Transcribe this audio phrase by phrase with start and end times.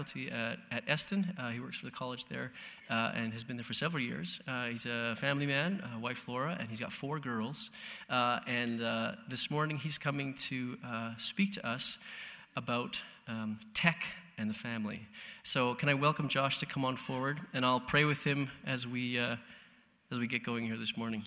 [0.00, 1.30] faculty at, at Eston.
[1.38, 2.52] Uh, he works for the college there
[2.88, 4.40] uh, and has been there for several years.
[4.48, 7.68] Uh, he's a family man, wife Laura, and he's got four girls.
[8.08, 10.78] Uh, and uh, this morning he's coming to
[11.18, 11.98] speak to us
[12.56, 14.02] about um, tech
[14.38, 15.00] and the family.
[15.42, 18.86] So, can I welcome Josh to come on forward, and I'll pray with him as
[18.86, 21.24] we as we get going here this morning.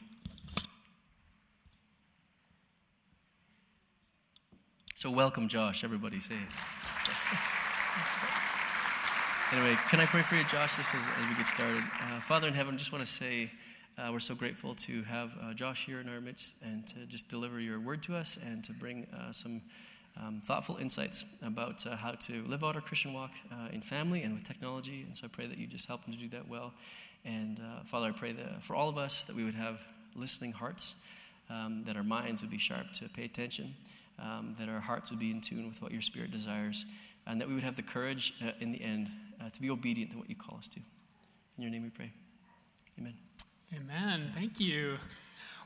[4.96, 5.84] So, welcome, Josh.
[5.84, 6.50] Everybody say it.
[9.56, 11.84] Anyway, can I pray for you, Josh, just as, as we get started?
[12.02, 13.52] Uh, Father in heaven, I just want to say
[14.00, 17.30] uh, we're so grateful to have uh, Josh here in our midst and to just
[17.30, 19.62] deliver your word to us and to bring uh, some
[20.20, 24.24] um, thoughtful insights about uh, how to live out our Christian walk uh, in family
[24.24, 25.04] and with technology.
[25.06, 26.74] And so I pray that you just help him to do that well.
[27.24, 31.00] And Father, I pray that for all of us that we would have listening hearts,
[31.52, 33.76] um, that our minds would be sharp to pay attention
[34.20, 36.86] um, that our hearts would be in tune with what your Spirit desires,
[37.26, 39.10] and that we would have the courage uh, in the end
[39.44, 40.80] uh, to be obedient to what you call us to.
[41.58, 42.12] In your name we pray.
[43.00, 43.14] Amen.
[43.76, 44.32] Amen.
[44.34, 44.98] Thank you.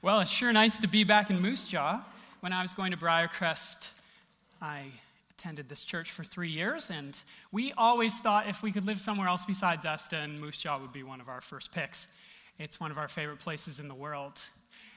[0.02, 2.04] Well, it's sure nice to be back in Moose Jaw.
[2.40, 3.90] When I was going to Briarcrest,
[4.62, 4.86] I
[5.32, 7.20] attended this church for three years, and
[7.52, 11.04] we always thought if we could live somewhere else besides Eston, Moose Jaw would be
[11.04, 12.12] one of our first picks.
[12.60, 14.42] It's one of our favorite places in the world.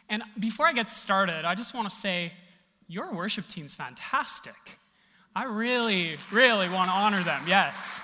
[0.08, 2.32] And before I get started, I just want to say
[2.88, 4.78] your worship team's fantastic.
[5.34, 8.00] I really, really want to honor them, yes.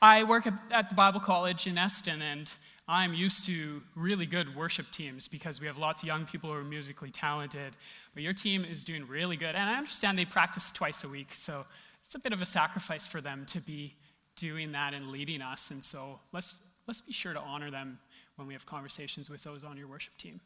[0.00, 2.52] I work at the Bible College in Eston, and
[2.86, 6.56] I'm used to really good worship teams because we have lots of young people who
[6.56, 7.74] are musically talented.
[8.14, 11.32] But your team is doing really good, and I understand they practice twice a week,
[11.32, 11.66] so
[12.04, 13.96] it's a bit of a sacrifice for them to be
[14.36, 15.72] doing that and leading us.
[15.72, 17.98] And so let's, let's be sure to honor them
[18.36, 20.40] when we have conversations with those on your worship team.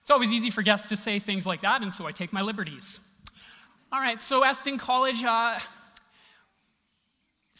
[0.00, 2.42] It's always easy for guests to say things like that, and so I take my
[2.42, 3.00] liberties.
[3.90, 5.58] All right, so Eston College, uh,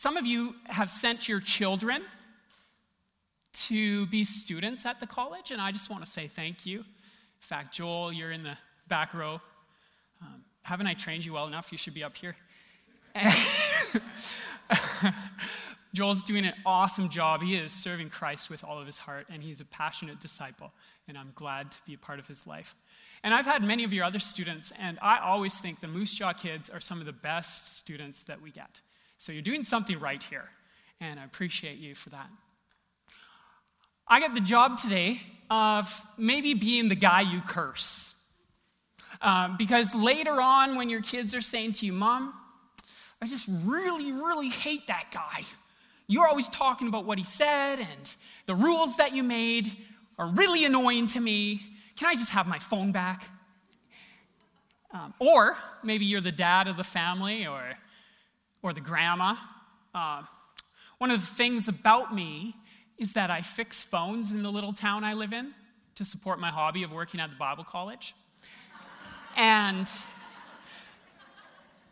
[0.03, 2.03] some of you have sent your children
[3.53, 6.81] to be students at the college, and I just want to say thank you.
[6.81, 6.85] In
[7.39, 8.59] fact, Joel, you're in the
[8.89, 9.41] back row.
[10.21, 11.71] Um, haven't I trained you well enough?
[11.71, 12.35] You should be up here.
[15.95, 17.41] Joel's doing an awesome job.
[17.41, 20.73] He is serving Christ with all of his heart, and he's a passionate disciple,
[21.07, 22.75] and I'm glad to be a part of his life.
[23.23, 26.33] And I've had many of your other students, and I always think the Moose Jaw
[26.33, 28.81] kids are some of the best students that we get.
[29.23, 30.51] So you're doing something right here,
[31.01, 32.29] and I appreciate you for that.
[34.09, 38.21] I got the job today of maybe being the guy you curse.
[39.21, 42.35] Um, because later on, when your kids are saying to you, Mom,
[43.21, 45.45] I just really, really hate that guy.
[46.09, 48.17] You're always talking about what he said, and
[48.47, 49.71] the rules that you made
[50.19, 51.63] are really annoying to me.
[51.95, 53.23] Can I just have my phone back?
[54.93, 57.63] Um, or maybe you're the dad of the family or,
[58.63, 59.35] or the grandma.
[59.95, 60.23] Uh,
[60.99, 62.55] one of the things about me
[62.99, 65.53] is that I fix phones in the little town I live in
[65.97, 68.15] to support my hobby of working at the Bible college.
[69.37, 69.89] And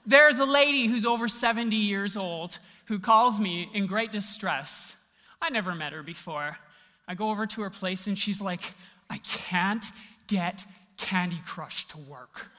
[0.06, 4.97] there's a lady who's over 70 years old who calls me in great distress.
[5.41, 6.58] I never met her before.
[7.06, 8.72] I go over to her place and she's like,
[9.08, 9.84] I can't
[10.26, 10.64] get
[10.97, 12.50] Candy Crush to work.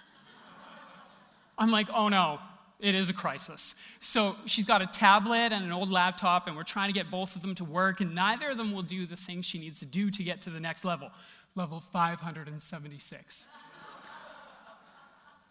[1.58, 2.40] I'm like, oh no,
[2.82, 3.76] it is a crisis.
[4.00, 7.36] So she's got a tablet and an old laptop, and we're trying to get both
[7.36, 9.86] of them to work, and neither of them will do the thing she needs to
[9.86, 11.12] do to get to the next level
[11.56, 13.46] level 576.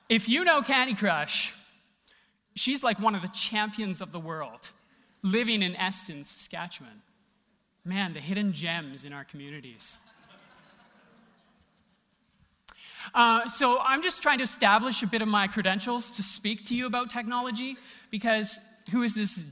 [0.08, 1.54] if you know Candy Crush,
[2.54, 4.70] She's like one of the champions of the world,
[5.22, 7.02] living in Eston, Saskatchewan.
[7.84, 9.98] Man, the hidden gems in our communities.
[13.14, 16.74] Uh, so I'm just trying to establish a bit of my credentials to speak to
[16.74, 17.76] you about technology
[18.10, 18.58] because
[18.92, 19.46] who is this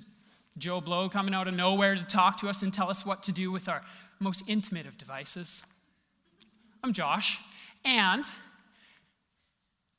[0.58, 3.32] Joe Blow coming out of nowhere to talk to us and tell us what to
[3.32, 3.82] do with our
[4.20, 5.62] most intimate of devices?
[6.82, 7.40] I'm Josh,
[7.84, 8.24] and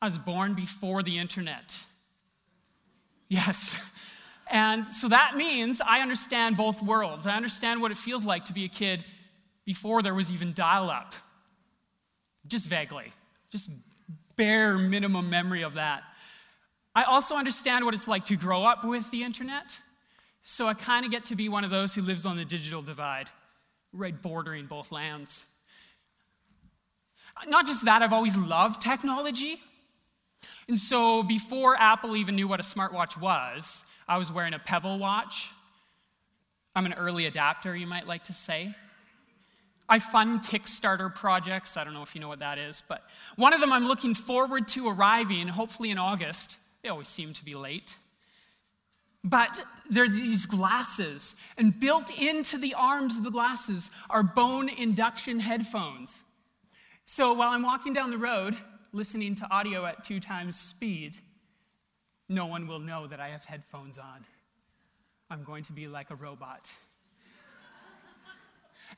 [0.01, 1.77] I was born before the internet.
[3.27, 3.81] Yes.
[4.49, 7.27] And so that means I understand both worlds.
[7.27, 9.03] I understand what it feels like to be a kid
[9.65, 11.13] before there was even dial up.
[12.47, 13.13] Just vaguely,
[13.49, 13.71] just
[14.35, 16.03] bare minimum memory of that.
[16.95, 19.79] I also understand what it's like to grow up with the internet.
[20.41, 22.81] So I kind of get to be one of those who lives on the digital
[22.81, 23.29] divide,
[23.93, 25.47] right bordering both lands.
[27.47, 29.61] Not just that, I've always loved technology.
[30.67, 34.99] And so before Apple even knew what a smartwatch was, I was wearing a Pebble
[34.99, 35.51] watch.
[36.75, 38.75] I'm an early adapter, you might like to say.
[39.89, 41.75] I fund Kickstarter projects.
[41.75, 43.01] I don't know if you know what that is, but
[43.35, 46.57] one of them I'm looking forward to arriving, hopefully in August.
[46.83, 47.95] They always seem to be late.
[49.23, 55.39] But they're these glasses, and built into the arms of the glasses are bone induction
[55.39, 56.23] headphones.
[57.03, 58.55] So while I'm walking down the road,
[58.93, 61.17] listening to audio at two times speed,
[62.29, 64.23] no one will know that I have headphones on.
[65.31, 66.71] I'm going to be like a robot.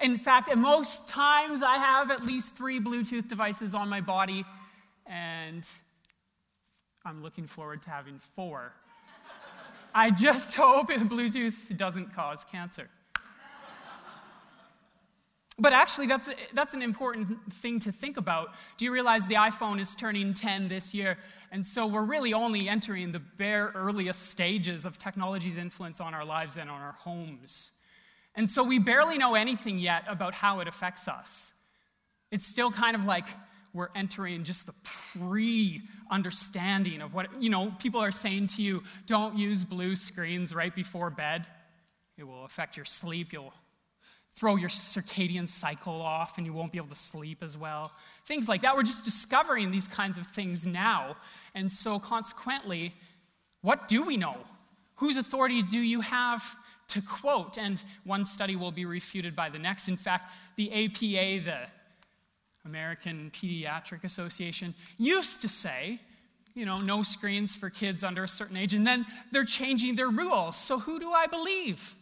[0.02, 4.44] In fact, at most times I have at least three Bluetooth devices on my body,
[5.06, 5.68] and
[7.06, 8.74] I'm looking forward to having four.
[9.94, 12.90] I just hope Bluetooth doesn't cause cancer.
[15.60, 18.56] But actually, that's, that's an important thing to think about.
[18.78, 21.20] Do you realize the iPhone is turning 10 this year?
[21.52, 26.26] And so we're really only entering the bare earliest stages of technology's influence on our
[26.26, 27.74] lives and on our homes.
[28.36, 31.54] And so we barely know anything yet about how it affects us.
[32.32, 33.28] It's still kind of like
[33.74, 34.74] we're entering just the
[35.20, 40.54] pre understanding of what, you know, people are saying to you, don't use blue screens
[40.54, 41.48] right before bed.
[42.18, 43.34] It will affect your sleep.
[43.34, 43.54] You'll
[44.34, 47.92] throw your circadian cycle off and you won't be able to sleep as well.
[48.26, 48.76] Things like that.
[48.76, 51.18] We're just discovering these kinds of things now.
[51.54, 52.94] And so, consequently,
[53.62, 54.38] what do we know?
[54.96, 56.56] Whose authority do you have
[56.92, 57.58] to quote?
[57.58, 59.88] And one study will be refuted by the next.
[59.88, 61.58] In fact, the APA, the
[62.66, 66.00] American Pediatric Association, used to say,
[66.54, 70.10] you know, no screens for kids under a certain age, and then they're changing their
[70.10, 70.58] rules.
[70.58, 71.96] So, who do I believe?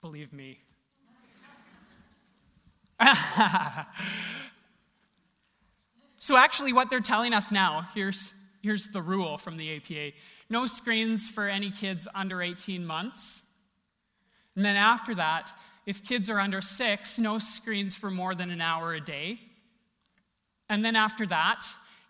[0.00, 0.60] Believe me.
[6.18, 10.12] so, actually, what they're telling us now here's, here's the rule from the APA
[10.48, 13.45] no screens for any kids under 18 months.
[14.56, 15.52] And then after that,
[15.84, 19.38] if kids are under six, no screens for more than an hour a day.
[20.68, 21.62] And then after that,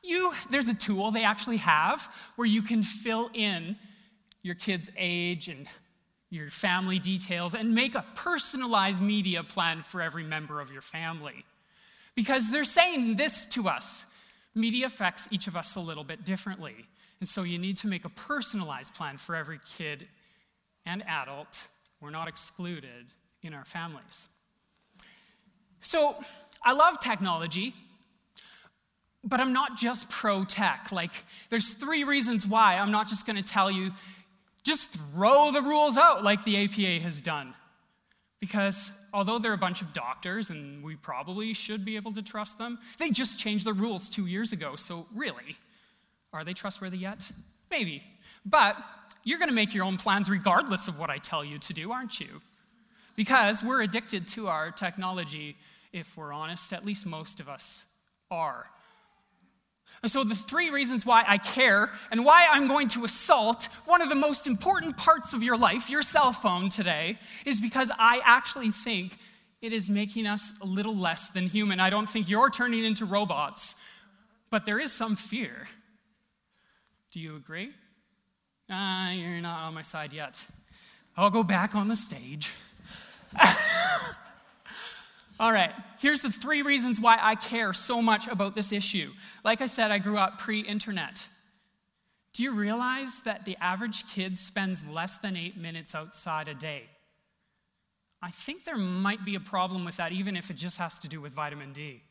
[0.02, 3.76] you, there's a tool they actually have where you can fill in
[4.43, 5.69] your kid's age and
[6.31, 11.44] your family details, and make a personalized media plan for every member of your family.
[12.14, 14.06] Because they're saying this to us
[14.54, 16.87] media affects each of us a little bit differently.
[17.20, 20.08] And so you need to make a personalized plan for every kid
[20.84, 21.69] and adult.
[22.00, 23.06] We're not excluded
[23.43, 24.28] in our families.
[25.81, 26.16] So
[26.62, 27.75] I love technology,
[29.22, 30.90] but I'm not just pro tech.
[30.93, 33.93] Like, there's three reasons why I'm not just going to tell you
[34.62, 37.54] just throw the rules out like the APA has done.
[38.40, 42.58] Because although they're a bunch of doctors and we probably should be able to trust
[42.58, 44.76] them, they just changed the rules two years ago.
[44.76, 45.56] So, really,
[46.32, 47.31] are they trustworthy yet?
[47.70, 48.02] Maybe.
[48.44, 48.76] But
[49.26, 51.90] you're going to make your own plans regardless of what I tell you to do,
[51.90, 52.40] aren't you?
[53.17, 55.56] Because we're addicted to our technology,
[55.93, 57.87] if we're honest, at least most of us
[58.31, 58.67] are.
[60.02, 64.00] And so, the three reasons why I care and why I'm going to assault one
[64.00, 68.20] of the most important parts of your life, your cell phone today, is because I
[68.25, 69.17] actually think
[69.61, 71.81] it is making us a little less than human.
[71.81, 73.75] I don't think you're turning into robots,
[74.50, 75.67] but there is some fear.
[77.11, 77.73] Do you agree?
[78.70, 80.44] Ah, you're not on my side yet.
[81.16, 82.52] I'll go back on the stage.
[85.38, 89.10] All right, here's the three reasons why I care so much about this issue.
[89.44, 91.28] Like I said, I grew up pre internet.
[92.32, 96.85] Do you realize that the average kid spends less than eight minutes outside a day?
[98.23, 101.08] I think there might be a problem with that, even if it just has to
[101.08, 102.02] do with vitamin D.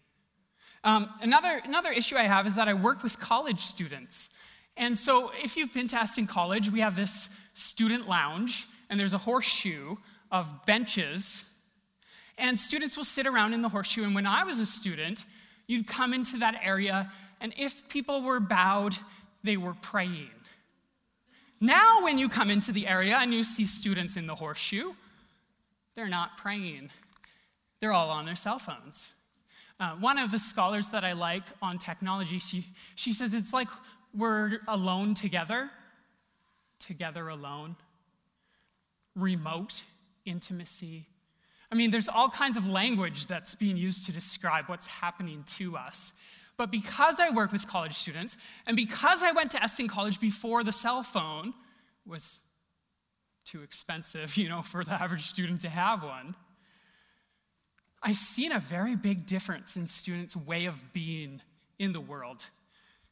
[0.83, 4.29] Um, another, another issue I have is that I work with college students.
[4.77, 9.13] And so, if you've been to Eston College, we have this student lounge, and there's
[9.13, 9.95] a horseshoe
[10.31, 11.45] of benches
[12.37, 14.03] and students will sit around in the horseshoe.
[14.03, 15.25] And when I was a student,
[15.67, 18.95] you'd come into that area, and if people were bowed,
[19.43, 20.29] they were praying.
[21.61, 24.93] Now, when you come into the area and you see students in the horseshoe,
[25.95, 26.89] they're not praying,
[27.79, 29.15] they're all on their cell phones.
[29.79, 32.65] Uh, one of the scholars that I like on technology, she,
[32.95, 33.69] she says it's like
[34.15, 35.69] we're alone together,
[36.79, 37.75] together alone,
[39.15, 39.83] remote
[40.25, 41.05] intimacy,
[41.71, 45.75] I mean, there's all kinds of language that's being used to describe what's happening to
[45.77, 46.13] us.
[46.57, 50.63] But because I work with college students, and because I went to Eston College before
[50.63, 51.53] the cell phone
[52.05, 52.39] was
[53.45, 56.35] too expensive, you know, for the average student to have one,
[58.01, 61.41] I've seen a very big difference in students' way of being
[61.79, 62.45] in the world.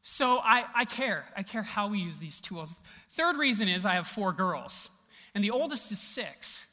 [0.03, 1.23] So I, I care.
[1.35, 2.75] I care how we use these tools.
[3.11, 4.89] Third reason is I have four girls,
[5.33, 6.67] and the oldest is six.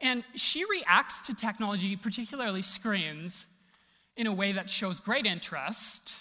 [0.00, 3.46] And she reacts to technology, particularly screens,
[4.16, 6.14] in a way that shows great interest.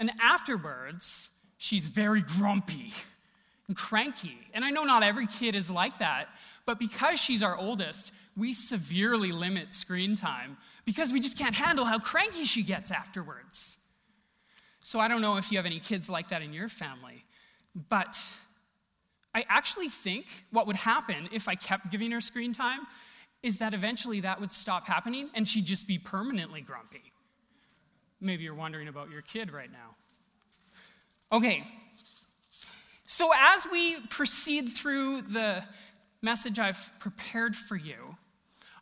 [0.00, 1.28] And afterwards,
[1.58, 2.92] she's very grumpy
[3.68, 4.38] and cranky.
[4.54, 6.28] And I know not every kid is like that,
[6.64, 10.56] but because she's our oldest, we severely limit screen time
[10.86, 13.81] because we just can't handle how cranky she gets afterwards.
[14.82, 17.24] So I don't know if you have any kids like that in your family,
[17.88, 18.20] but
[19.34, 22.80] I actually think what would happen if I kept giving her screen time
[23.42, 27.12] is that eventually that would stop happening and she'd just be permanently grumpy.
[28.20, 29.96] Maybe you're wondering about your kid right now.
[31.32, 31.64] Okay,
[33.06, 35.62] so as we proceed through the
[36.20, 38.16] message I've prepared for you,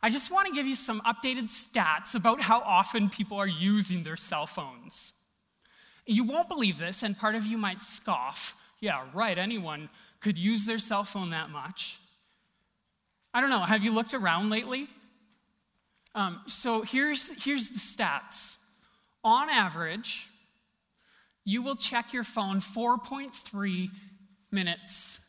[0.03, 4.03] I just want to give you some updated stats about how often people are using
[4.03, 5.13] their cell phones.
[6.05, 8.55] You won't believe this, and part of you might scoff.
[8.79, 9.89] Yeah, right, anyone
[10.19, 11.99] could use their cell phone that much.
[13.33, 14.87] I don't know, have you looked around lately?
[16.13, 18.57] Um, so here's, here's the stats.
[19.23, 20.27] On average,
[21.45, 23.89] you will check your phone 4.3
[24.51, 25.21] minutes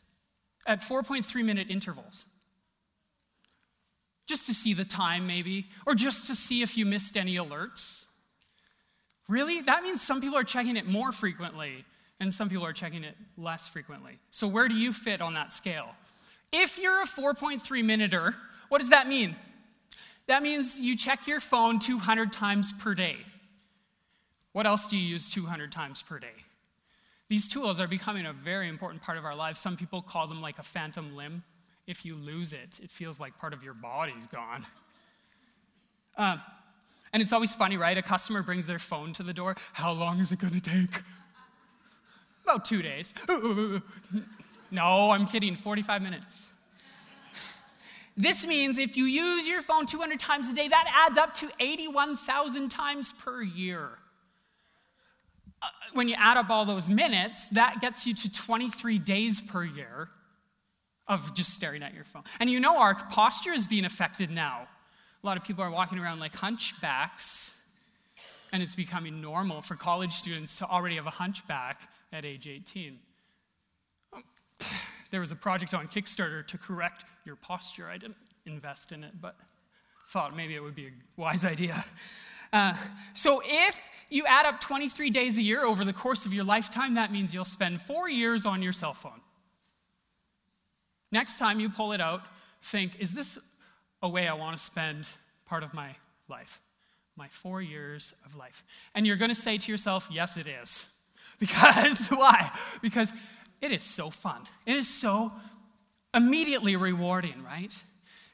[0.65, 2.25] at 4.3 minute intervals.
[4.27, 8.07] Just to see the time, maybe, or just to see if you missed any alerts.
[9.27, 9.61] Really?
[9.61, 11.85] That means some people are checking it more frequently
[12.19, 14.19] and some people are checking it less frequently.
[14.31, 15.89] So, where do you fit on that scale?
[16.51, 18.35] If you're a 4.3 minuter,
[18.69, 19.35] what does that mean?
[20.27, 23.17] That means you check your phone 200 times per day.
[24.53, 26.27] What else do you use 200 times per day?
[27.27, 29.59] These tools are becoming a very important part of our lives.
[29.59, 31.43] Some people call them like a phantom limb.
[31.87, 34.65] If you lose it, it feels like part of your body's gone.
[36.15, 36.37] Uh,
[37.13, 37.97] and it's always funny, right?
[37.97, 39.55] A customer brings their phone to the door.
[39.73, 41.01] How long is it going to take?
[42.43, 43.13] About two days.
[44.71, 46.51] no, I'm kidding, 45 minutes.
[48.17, 51.49] This means if you use your phone 200 times a day, that adds up to
[51.59, 53.89] 81,000 times per year.
[55.61, 59.63] Uh, when you add up all those minutes, that gets you to 23 days per
[59.63, 60.09] year
[61.07, 62.23] of just staring at your phone.
[62.39, 64.67] And you know our posture is being affected now.
[65.23, 67.57] A lot of people are walking around like hunchbacks,
[68.51, 72.99] and it's becoming normal for college students to already have a hunchback at age 18.
[75.11, 77.87] There was a project on Kickstarter to correct your posture.
[77.87, 79.35] I didn't invest in it, but
[80.09, 81.85] thought maybe it would be a wise idea.
[82.51, 82.75] Uh,
[83.13, 86.95] so if you add up 23 days a year over the course of your lifetime,
[86.95, 89.21] that means you'll spend four years on your cell phone.
[91.11, 92.21] Next time you pull it out,
[92.61, 93.39] think, is this
[94.03, 95.07] a way I want to spend
[95.45, 95.95] part of my
[96.29, 96.61] life?
[97.15, 98.63] My four years of life.
[98.93, 100.89] And you're going to say to yourself, yes, it is.
[101.39, 102.51] Because, why?
[102.81, 103.11] Because
[103.59, 104.43] it is so fun.
[104.67, 105.31] It is so
[106.13, 107.75] immediately rewarding, right?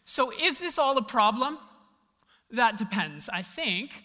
[0.05, 1.57] So, is this all a problem?
[2.51, 3.29] That depends.
[3.29, 4.03] I think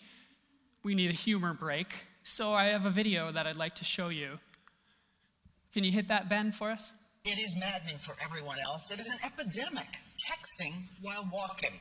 [0.84, 1.88] we need a humor break.
[2.22, 4.38] So, I have a video that I'd like to show you.
[5.72, 6.92] Can you hit that, Ben, for us?
[7.24, 8.90] It is maddening for everyone else.
[8.90, 9.86] It is an epidemic.
[10.28, 11.80] Texting while walking.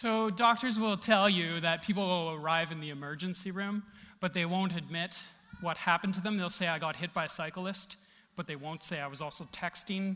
[0.00, 3.82] So, doctors will tell you that people will arrive in the emergency room,
[4.20, 5.20] but they won't admit
[5.60, 6.36] what happened to them.
[6.36, 7.96] They'll say, I got hit by a cyclist,
[8.36, 10.14] but they won't say, I was also texting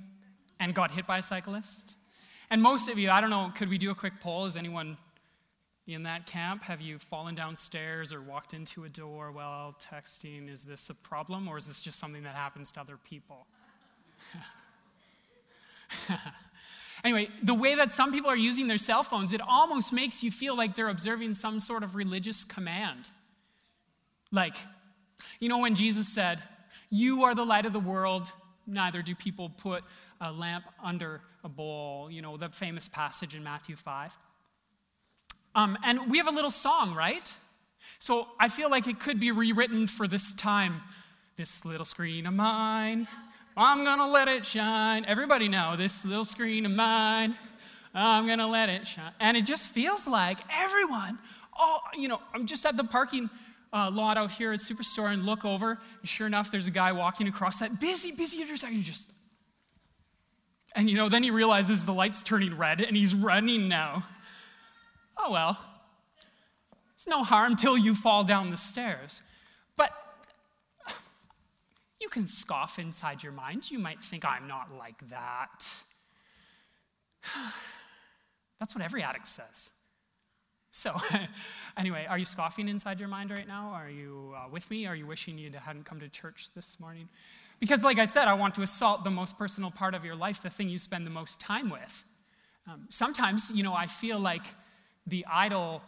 [0.60, 1.94] and got hit by a cyclist.
[2.48, 4.46] And most of you, I don't know, could we do a quick poll?
[4.46, 4.96] Is anyone
[5.88, 6.62] in that camp?
[6.62, 10.48] Have you fallen downstairs or walked into a door while texting?
[10.48, 13.48] Is this a problem or is this just something that happens to other people?
[17.04, 20.30] Anyway, the way that some people are using their cell phones, it almost makes you
[20.30, 23.10] feel like they're observing some sort of religious command.
[24.30, 24.54] Like,
[25.40, 26.42] you know, when Jesus said,
[26.90, 28.32] You are the light of the world,
[28.66, 29.82] neither do people put
[30.20, 34.16] a lamp under a bowl, you know, the famous passage in Matthew 5.
[35.54, 37.30] Um, and we have a little song, right?
[37.98, 40.82] So I feel like it could be rewritten for this time.
[41.36, 43.08] This little screen of mine,
[43.56, 45.04] I'm gonna let it shine.
[45.04, 47.34] Everybody know this little screen of mine,
[47.94, 49.12] I'm gonna let it shine.
[49.20, 51.18] And it just feels like everyone,
[51.58, 53.28] oh, you know, I'm just at the parking
[53.72, 56.92] uh, lot out here at Superstore and look over, and sure enough, there's a guy
[56.92, 59.10] walking across that busy, busy intersection, just.
[60.74, 64.06] And you know, then he realizes the light's turning red and he's running now.
[65.18, 65.58] Oh well,
[66.94, 69.20] it's no harm till you fall down the stairs.
[72.02, 73.70] You can scoff inside your mind.
[73.70, 75.64] You might think, I'm not like that.
[78.58, 79.70] That's what every addict says.
[80.72, 80.96] So,
[81.76, 83.70] anyway, are you scoffing inside your mind right now?
[83.72, 84.84] Are you uh, with me?
[84.86, 87.08] Are you wishing you hadn't come to church this morning?
[87.60, 90.42] Because, like I said, I want to assault the most personal part of your life,
[90.42, 92.02] the thing you spend the most time with.
[92.68, 94.46] Um, sometimes, you know, I feel like
[95.06, 95.82] the idol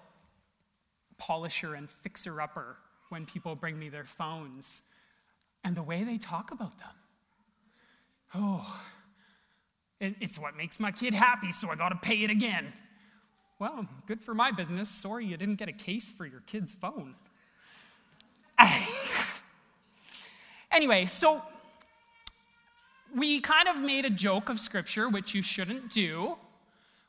[1.19, 2.77] polisher and fixer upper
[3.09, 4.83] when people bring me their phones
[5.65, 6.89] and the way they talk about them.
[8.35, 8.85] Oh,
[10.01, 12.73] it, it's what makes my kid happy, so I got to pay it again.
[13.59, 14.91] Well, good for my business.
[14.91, 17.15] Sorry you didn't get a case for your kid's phone.
[20.73, 21.43] anyway, so
[23.15, 26.37] we kind of made a joke of Scripture, which you shouldn't do,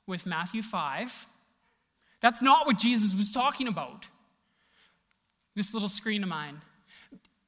[0.07, 1.27] with Matthew 5.
[2.21, 4.07] That's not what Jesus was talking about.
[5.55, 6.61] This little screen of mine.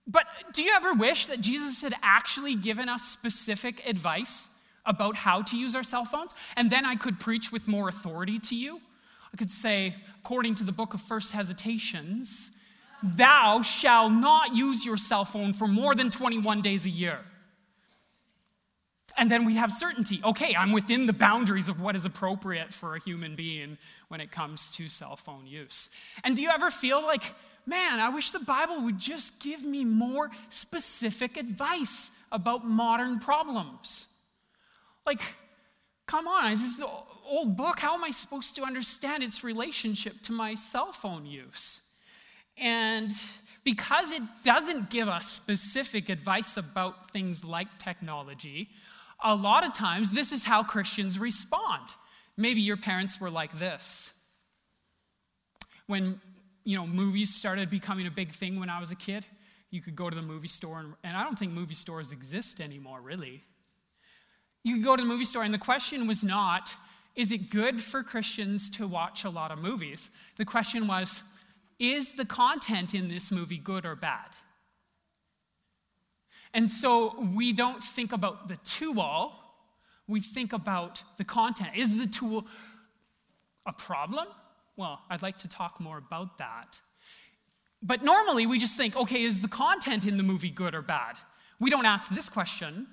[0.07, 4.49] But do you ever wish that Jesus had actually given us specific advice
[4.85, 6.33] about how to use our cell phones?
[6.55, 8.79] And then I could preach with more authority to you?
[9.33, 12.51] I could say, according to the book of First Hesitations,
[13.03, 17.19] thou shalt not use your cell phone for more than 21 days a year.
[19.17, 20.21] And then we have certainty.
[20.23, 24.31] Okay, I'm within the boundaries of what is appropriate for a human being when it
[24.31, 25.89] comes to cell phone use.
[26.23, 27.33] And do you ever feel like,
[27.67, 34.15] man, I wish the Bible would just give me more specific advice about modern problems?
[35.05, 35.21] Like,
[36.05, 36.87] come on, this is an
[37.25, 37.79] old book.
[37.79, 41.87] How am I supposed to understand its relationship to my cell phone use?
[42.57, 43.11] And
[43.63, 48.69] because it doesn't give us specific advice about things like technology,
[49.23, 51.89] a lot of times this is how Christians respond.
[52.37, 54.13] Maybe your parents were like this.
[55.87, 56.21] When
[56.67, 59.25] you know movies started becoming a big thing when I was a kid,
[59.69, 62.59] you could go to the movie store and, and I don't think movie stores exist
[62.59, 63.45] anymore really.
[64.63, 66.75] You could go to the movie store and the question was not
[67.15, 70.09] is it good for Christians to watch a lot of movies?
[70.35, 71.23] The question was
[71.79, 74.27] is the content in this movie good or bad?
[76.53, 79.31] And so we don't think about the tool,
[80.05, 81.69] we think about the content.
[81.77, 82.45] Is the tool
[83.65, 84.27] a problem?
[84.77, 86.79] Well, I'd like to talk more about that.
[87.83, 91.17] But normally we just think, okay, is the content in the movie good or bad?
[91.59, 92.87] We don't ask this question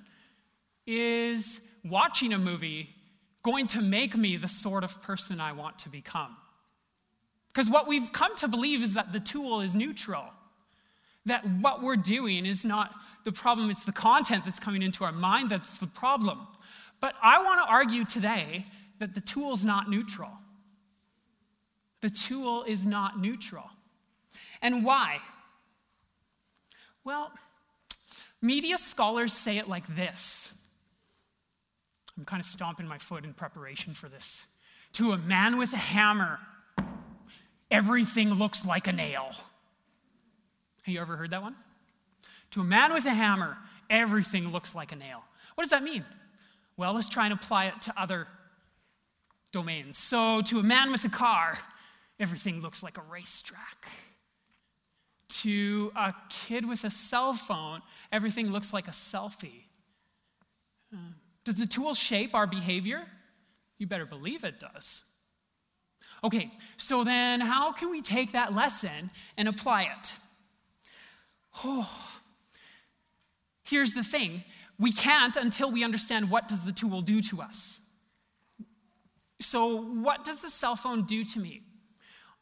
[0.85, 2.89] Is watching a movie
[3.43, 6.35] going to make me the sort of person I want to become?
[7.53, 10.25] Because what we've come to believe is that the tool is neutral
[11.25, 12.93] that what we're doing is not
[13.23, 16.47] the problem, it's the content that's coming into our mind that's the problem.
[16.99, 18.65] But I want to argue today
[18.99, 20.31] that the tool is not neutral.
[22.05, 23.67] The tool is not neutral.
[24.61, 25.17] And why?
[27.03, 27.31] Well,
[28.43, 30.53] media scholars say it like this.
[32.15, 34.45] I'm kind of stomping my foot in preparation for this.
[34.93, 36.37] To a man with a hammer,
[37.71, 39.31] everything looks like a nail.
[40.85, 41.55] Have you ever heard that one?
[42.51, 43.57] To a man with a hammer,
[43.89, 45.23] everything looks like a nail.
[45.55, 46.05] What does that mean?
[46.77, 48.27] Well, let's try and apply it to other
[49.51, 49.97] domains.
[49.97, 51.57] So, to a man with a car,
[52.19, 53.87] everything looks like a racetrack.
[55.27, 59.63] To a kid with a cell phone, everything looks like a selfie.
[60.93, 60.97] Uh,
[61.43, 63.03] does the tool shape our behavior?
[63.77, 65.03] You better believe it does.
[66.23, 70.13] Okay, so then how can we take that lesson and apply it?
[71.63, 72.11] Oh.
[73.63, 74.43] Here's the thing
[74.77, 77.81] we can't until we understand what does the tool do to us.
[79.39, 81.61] So, what does the cell phone do to me?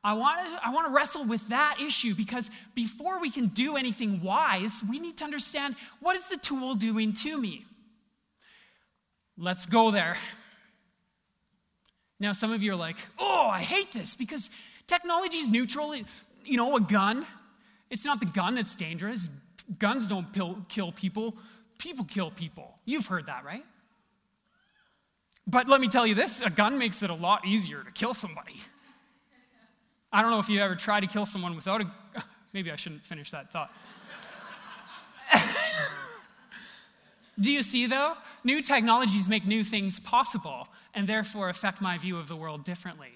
[0.04, 3.78] I want to I want to wrestle with that issue because before we can do
[3.78, 7.66] anything wise, we need to understand what is the tool doing to me.
[9.38, 10.18] Let's go there.
[12.20, 14.50] Now, some of you are like, oh, I hate this because
[14.88, 15.96] technology is neutral.
[16.46, 17.26] You know, a gun,
[17.90, 19.30] it's not the gun that's dangerous.
[19.80, 20.32] Guns don't
[20.70, 21.38] kill people,
[21.78, 22.78] people kill people.
[22.86, 23.66] You've heard that, right?
[25.48, 28.14] But let me tell you this a gun makes it a lot easier to kill
[28.14, 28.56] somebody.
[30.14, 31.92] I don't know if you ever tried to kill someone without a.
[32.54, 33.76] Maybe I shouldn't finish that thought.
[37.40, 38.14] Do you see, though?
[38.44, 43.10] New technologies make new things possible and therefore affect my view of the world differently.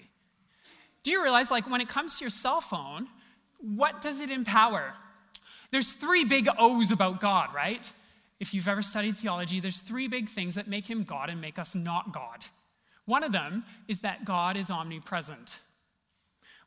[1.04, 3.06] Do you realize, like, when it comes to your cell phone,
[3.60, 4.92] what does it empower?
[5.70, 7.90] There's three big O's about God, right?
[8.40, 11.60] If you've ever studied theology, there's three big things that make him God and make
[11.60, 12.44] us not God.
[13.04, 15.60] One of them is that God is omnipresent.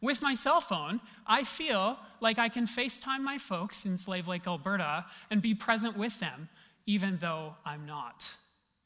[0.01, 4.47] With my cell phone, I feel like I can FaceTime my folks in Slave Lake,
[4.47, 6.49] Alberta, and be present with them,
[6.87, 8.35] even though I'm not.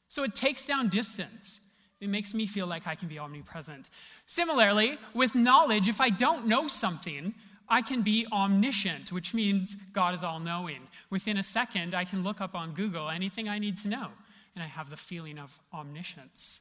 [0.08, 1.60] So it takes down distance.
[2.00, 3.88] It makes me feel like I can be omnipresent.
[4.26, 7.34] Similarly, with knowledge, if I don't know something,
[7.68, 10.80] I can be omniscient, which means God is all knowing.
[11.08, 14.08] Within a second, I can look up on Google anything I need to know,
[14.54, 16.60] and I have the feeling of omniscience.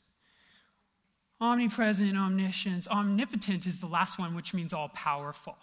[1.42, 2.88] Omnipresent, omniscience.
[2.88, 5.58] Omnipotent is the last one, which means all powerful.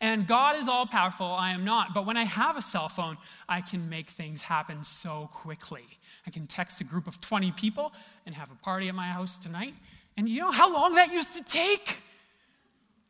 [0.00, 1.94] And God is all powerful, I am not.
[1.94, 3.16] But when I have a cell phone,
[3.48, 5.84] I can make things happen so quickly.
[6.26, 7.92] I can text a group of 20 people
[8.26, 9.74] and have a party at my house tonight.
[10.16, 12.00] And you know how long that used to take?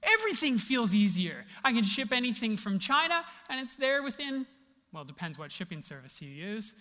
[0.03, 1.45] Everything feels easier.
[1.65, 4.47] I can ship anything from China and it's there within,
[4.93, 6.75] well, depends what shipping service you use.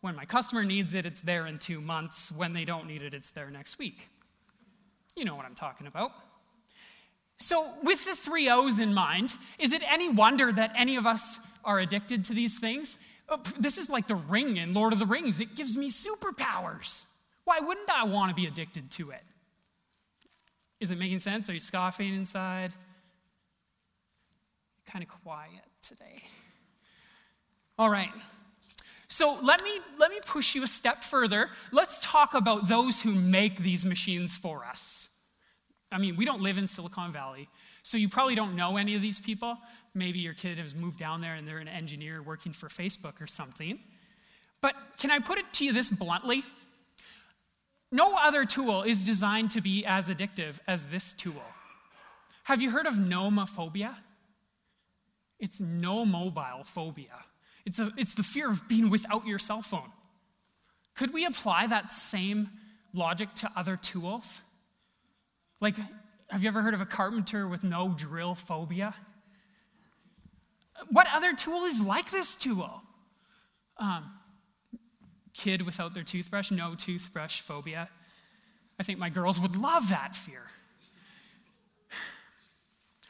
[0.00, 2.32] When my customer needs it, it's there in two months.
[2.32, 4.08] When they don't need it, it's there next week.
[5.16, 6.12] You know what I'm talking about.
[7.36, 11.38] So, with the three O's in mind, is it any wonder that any of us
[11.64, 12.96] are addicted to these things?
[13.28, 15.40] Oh, this is like the ring in Lord of the Rings.
[15.40, 17.06] It gives me superpowers.
[17.44, 19.22] Why wouldn't I want to be addicted to it?
[20.80, 21.48] Is it making sense?
[21.48, 22.72] Are you scoffing inside?
[24.86, 26.22] Kind of quiet today.
[27.78, 28.12] All right.
[29.08, 31.48] So let me let me push you a step further.
[31.72, 35.03] Let's talk about those who make these machines for us.
[35.94, 37.48] I mean, we don't live in Silicon Valley,
[37.84, 39.56] so you probably don't know any of these people.
[39.94, 43.28] Maybe your kid has moved down there and they're an engineer working for Facebook or
[43.28, 43.78] something.
[44.60, 46.42] But can I put it to you this bluntly?
[47.92, 51.44] No other tool is designed to be as addictive as this tool.
[52.42, 53.94] Have you heard of nomophobia?
[55.38, 57.24] It's no mobile phobia.
[57.64, 59.92] It's, a, it's the fear of being without your cell phone.
[60.96, 62.50] Could we apply that same
[62.92, 64.42] logic to other tools?
[65.64, 65.76] Like,
[66.28, 68.94] have you ever heard of a carpenter with no drill phobia?
[70.90, 72.82] What other tool is like this tool?
[73.78, 74.12] Um,
[75.32, 77.88] kid without their toothbrush, no toothbrush phobia.
[78.78, 80.42] I think my girls would love that fear.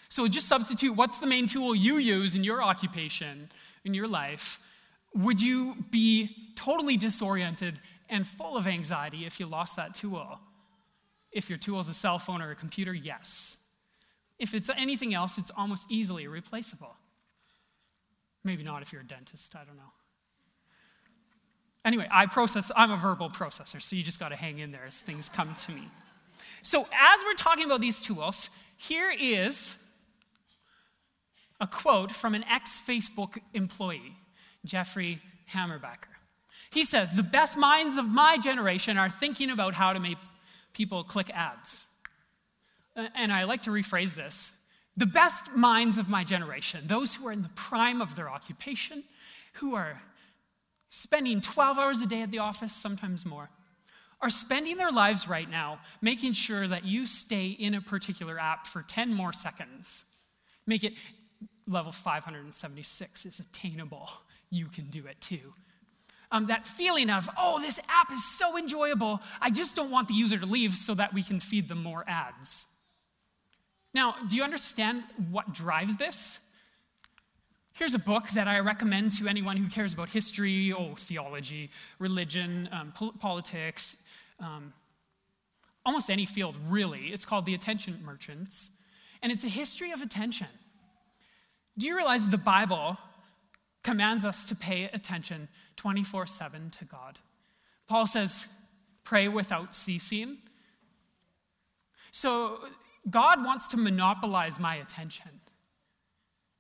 [0.09, 3.49] So just substitute what's the main tool you use in your occupation,
[3.85, 4.64] in your life.
[5.12, 10.38] Would you be totally disoriented and full of anxiety if you lost that tool?
[11.35, 13.66] If your tool is a cell phone or a computer, yes.
[14.38, 16.94] If it's anything else, it's almost easily replaceable.
[18.44, 19.92] Maybe not if you're a dentist, I don't know.
[21.85, 24.85] Anyway, I process, I'm a verbal processor, so you just got to hang in there
[24.87, 25.88] as things come to me.
[26.62, 29.77] So, as we're talking about these tools, here is
[31.61, 34.16] a quote from an ex Facebook employee,
[34.64, 35.20] Jeffrey
[35.51, 36.09] Hammerbacher.
[36.70, 40.16] He says, The best minds of my generation are thinking about how to make
[40.75, 41.87] people click ads.
[42.97, 44.61] Uh, and I like to rephrase this
[44.97, 49.03] the best minds of my generation, those who are in the prime of their occupation,
[49.55, 50.01] who are
[50.91, 53.51] spending 12 hours a day at the office, sometimes more,
[54.21, 58.67] are spending their lives right now making sure that you stay in a particular app
[58.67, 60.05] for 10 more seconds.
[60.67, 60.95] Make it
[61.67, 64.09] level 576 is attainable.
[64.51, 65.53] You can do it too.
[66.35, 70.14] Um, that feeling of, oh, this app is so enjoyable, I just don't want the
[70.14, 72.66] user to leave so that we can feed them more ads.
[73.94, 76.40] Now, do you understand what drives this?
[77.75, 81.70] Here's a book that I recommend to anyone who cares about history, oh, theology,
[82.01, 84.03] religion, um, politics,
[84.40, 84.73] um,
[85.87, 87.12] almost any field, really.
[87.12, 88.70] It's called The Attention Merchants,
[89.23, 90.49] and it's a history of attention.
[91.79, 92.99] Do you realize the Bible
[93.85, 97.19] commands us to pay attention 24 7 to God?
[97.87, 98.47] Paul says,
[99.05, 100.39] pray without ceasing.
[102.11, 102.61] So,
[103.11, 105.41] God wants to monopolize my attention.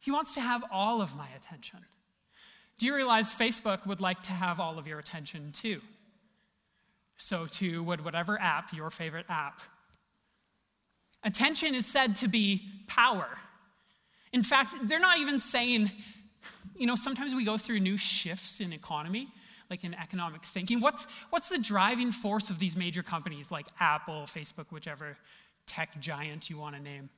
[0.00, 1.80] He wants to have all of my attention.
[2.76, 5.80] Do you realize Facebook would like to have all of your attention too?
[7.16, 9.60] So, too, would whatever app, your favorite app,
[11.24, 13.26] Attention is said to be power.
[14.32, 15.90] In fact, they're not even saying,
[16.76, 19.28] you know, sometimes we go through new shifts in economy,
[19.70, 20.80] like in economic thinking.
[20.80, 25.16] What's, what's the driving force of these major companies like Apple, Facebook, whichever
[25.66, 27.10] tech giant you want to name?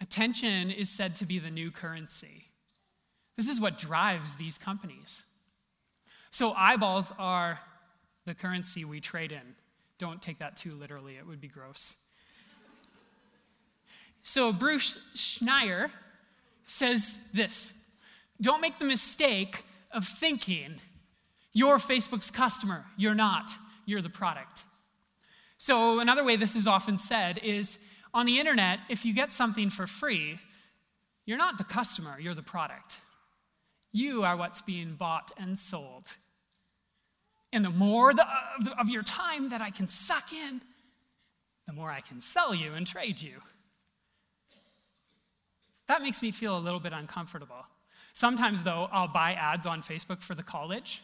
[0.00, 2.48] Attention is said to be the new currency.
[3.36, 5.24] This is what drives these companies.
[6.30, 7.60] So, eyeballs are
[8.24, 9.54] the currency we trade in.
[9.98, 12.04] Don't take that too literally, it would be gross.
[14.22, 15.90] So, Bruce Schneier
[16.66, 17.78] says this
[18.40, 20.80] Don't make the mistake of thinking
[21.52, 22.84] you're Facebook's customer.
[22.96, 23.50] You're not,
[23.86, 24.64] you're the product.
[25.56, 27.78] So, another way this is often said is
[28.12, 30.38] on the internet, if you get something for free,
[31.26, 32.98] you're not the customer, you're the product.
[33.92, 36.16] You are what's being bought and sold.
[37.52, 38.26] And the more the,
[38.78, 40.60] of your time that I can suck in,
[41.66, 43.40] the more I can sell you and trade you.
[45.86, 47.64] That makes me feel a little bit uncomfortable.
[48.14, 51.02] Sometimes, though, I'll buy ads on Facebook for the college,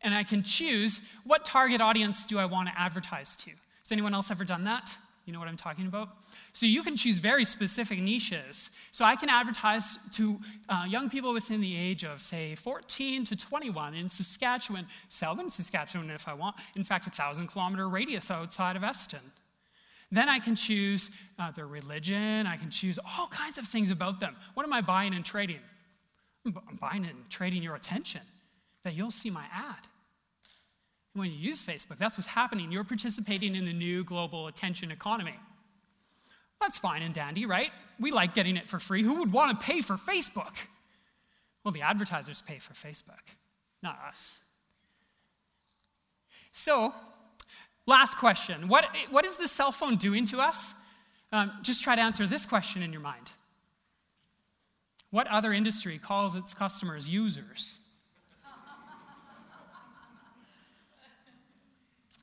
[0.00, 3.50] and I can choose what target audience do I want to advertise to.
[3.50, 4.96] Has anyone else ever done that?
[5.26, 6.08] You know what I'm talking about?
[6.54, 8.70] So you can choose very specific niches.
[8.90, 10.38] So I can advertise to
[10.68, 14.86] uh, young people within the age of, say, 14 to 21 in Saskatchewan,
[15.34, 16.56] them Saskatchewan if I want.
[16.74, 19.32] In fact, a thousand kilometer radius outside of Eston.
[20.10, 22.46] Then I can choose uh, their religion.
[22.46, 24.36] I can choose all kinds of things about them.
[24.54, 25.60] What am I buying and trading?
[26.46, 28.22] I'm buying and trading your attention,
[28.82, 29.88] that you'll see my ad.
[31.14, 32.70] When you use Facebook, that's what's happening.
[32.70, 35.34] You're participating in the new global attention economy.
[36.60, 37.70] That's fine and dandy, right?
[37.98, 39.02] We like getting it for free.
[39.02, 40.66] Who would want to pay for Facebook?
[41.64, 43.34] Well, the advertisers pay for Facebook,
[43.82, 44.40] not us.
[46.52, 46.94] So,
[47.86, 50.74] last question What, what is the cell phone doing to us?
[51.32, 53.32] Um, just try to answer this question in your mind.
[55.10, 57.76] What other industry calls its customers users?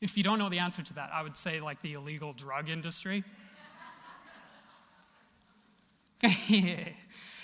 [0.02, 2.68] If you don't know the answer to that, I would say like the illegal drug
[2.70, 3.24] industry.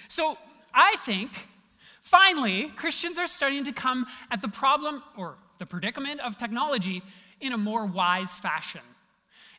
[0.10, 0.38] so
[0.74, 1.32] I think
[2.02, 7.02] finally Christians are starting to come at the problem or the predicament of technology
[7.40, 8.82] in a more wise fashion.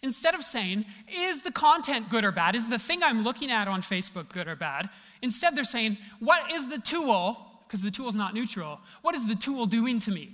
[0.02, 2.54] Instead of saying, is the content good or bad?
[2.54, 4.88] Is the thing I'm looking at on Facebook good or bad?
[5.20, 7.36] Instead, they're saying, what is the tool,
[7.66, 10.30] because the tool is not neutral, what is the tool doing to me?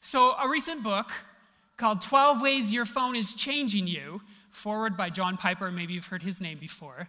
[0.00, 1.10] So, a recent book
[1.76, 5.70] called 12 Ways Your Phone is Changing You, foreword by John Piper.
[5.72, 7.08] Maybe you've heard his name before.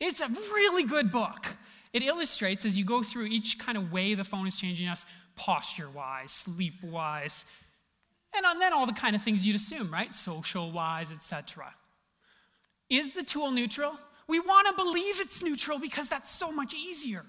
[0.00, 1.54] It's a really good book.
[1.92, 5.06] It illustrates as you go through each kind of way the phone is changing us
[5.36, 7.44] posture wise, sleep wise,
[8.34, 10.12] and then all the kind of things you'd assume, right?
[10.12, 11.74] Social wise, etc.
[12.88, 13.98] Is the tool neutral?
[14.28, 17.24] We want to believe it's neutral because that's so much easier.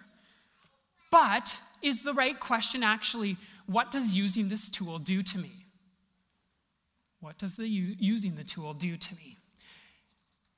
[1.11, 5.51] But is the right question actually what does using this tool do to me?
[7.19, 9.37] What does the using the tool do to me?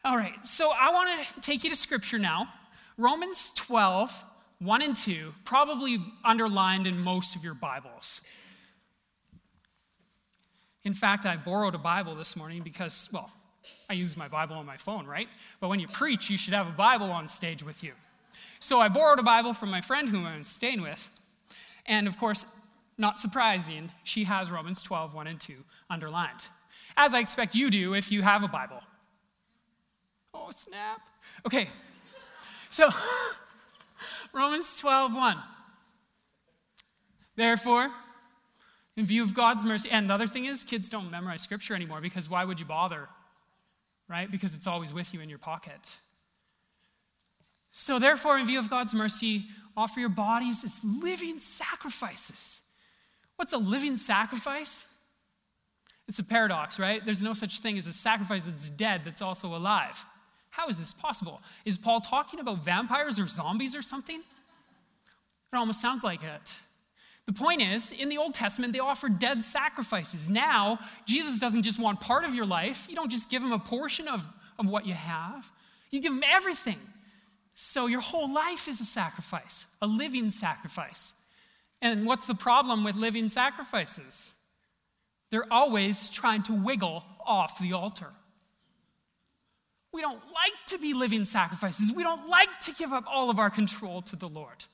[0.06, 2.48] All right, so I want to take you to scripture now.
[2.98, 4.24] Romans 12,
[4.60, 8.22] 1 and 2, probably underlined in most of your Bibles.
[10.84, 13.30] In fact, I borrowed a Bible this morning because, well,
[13.90, 15.28] I use my Bible on my phone, right?
[15.60, 17.94] But when you preach, you should have a Bible on stage with you.
[18.60, 21.10] So I borrowed a Bible from my friend whom I was staying with.
[21.86, 22.46] And of course,
[22.98, 25.54] not surprising, she has Romans 12, 1 and 2
[25.90, 26.48] underlined.
[26.98, 28.82] As I expect you do if you have a Bible.
[30.34, 31.02] Oh, snap.
[31.46, 31.68] Okay.
[32.70, 32.90] So,
[34.34, 35.38] Romans 12, 1.
[37.36, 37.90] Therefore,
[39.00, 42.02] in view of God's mercy, and the other thing is, kids don't memorize scripture anymore
[42.02, 43.08] because why would you bother?
[44.10, 44.30] Right?
[44.30, 45.98] Because it's always with you in your pocket.
[47.72, 49.46] So, therefore, in view of God's mercy,
[49.78, 52.60] offer your bodies as living sacrifices.
[53.38, 54.86] What's a living sacrifice?
[56.10, 57.04] It's a paradox, right?
[57.06, 60.06] There's no such thing as a sacrifice that's dead that's also alive.
[60.50, 61.42] How is this possible?
[61.64, 64.20] Is Paul talking about vampires or zombies or something?
[64.20, 66.54] It almost sounds like it.
[67.30, 70.32] The point is, in the Old Testament, they offered dead sacrifices.
[70.32, 73.60] Now, Jesus doesn't just want part of your life, you don't just give him a
[73.60, 75.52] portion of, of what you have,
[75.92, 76.80] you give him everything.
[77.54, 81.22] So your whole life is a sacrifice, a living sacrifice.
[81.84, 84.34] And what's the problem with living sacrifices?
[85.30, 88.10] They're always trying to wiggle off the altar.
[89.94, 91.94] We don't like to be living sacrifices.
[91.96, 94.66] We don't like to give up all of our control to the Lord.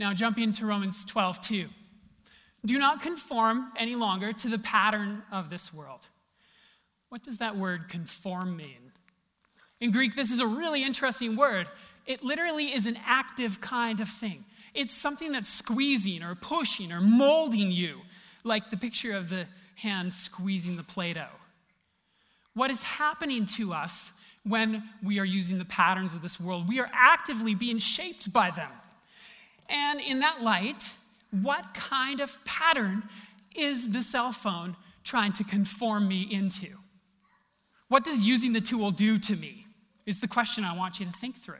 [0.00, 1.68] Now, jumping to Romans 12, 2.
[2.64, 6.08] Do not conform any longer to the pattern of this world.
[7.10, 8.92] What does that word conform mean?
[9.78, 11.66] In Greek, this is a really interesting word.
[12.06, 14.46] It literally is an active kind of thing.
[14.72, 18.00] It's something that's squeezing or pushing or molding you,
[18.42, 21.26] like the picture of the hand squeezing the Play Doh.
[22.54, 24.12] What is happening to us
[24.44, 26.68] when we are using the patterns of this world?
[26.68, 28.70] We are actively being shaped by them.
[29.70, 30.92] And in that light,
[31.30, 33.04] what kind of pattern
[33.54, 36.66] is the cell phone trying to conform me into?
[37.88, 39.66] What does using the tool do to me?
[40.06, 41.56] Is the question I want you to think through.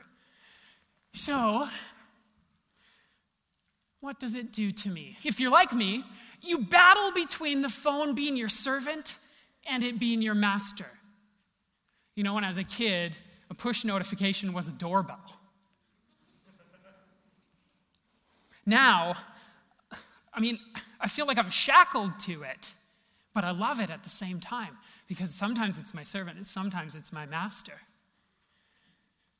[1.13, 1.67] So,
[3.99, 5.17] what does it do to me?
[5.23, 6.03] If you're like me,
[6.41, 9.17] you battle between the phone being your servant
[9.69, 10.87] and it being your master.
[12.15, 13.13] You know, when I was a kid,
[13.49, 15.40] a push notification was a doorbell.
[18.71, 19.15] Now,
[20.33, 20.57] I mean,
[21.01, 22.73] I feel like I'm shackled to it,
[23.33, 24.77] but I love it at the same time
[25.09, 27.73] because sometimes it's my servant and sometimes it's my master.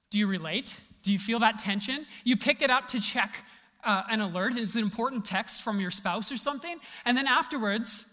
[0.09, 0.81] Do you relate?
[1.01, 2.05] Do you feel that tension?
[2.25, 3.45] You pick it up to check
[3.85, 8.05] uh, an alert, it's an important text from your spouse or something, and then afterwards,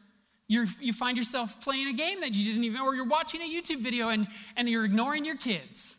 [0.46, 3.44] you you find yourself playing a game that you didn't even, or you're watching a
[3.44, 5.98] YouTube video and, and you're ignoring your kids.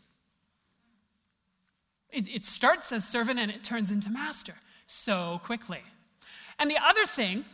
[2.08, 4.54] It, it starts as servant and it turns into master
[4.90, 5.82] so quickly.
[6.58, 7.44] And the other thing,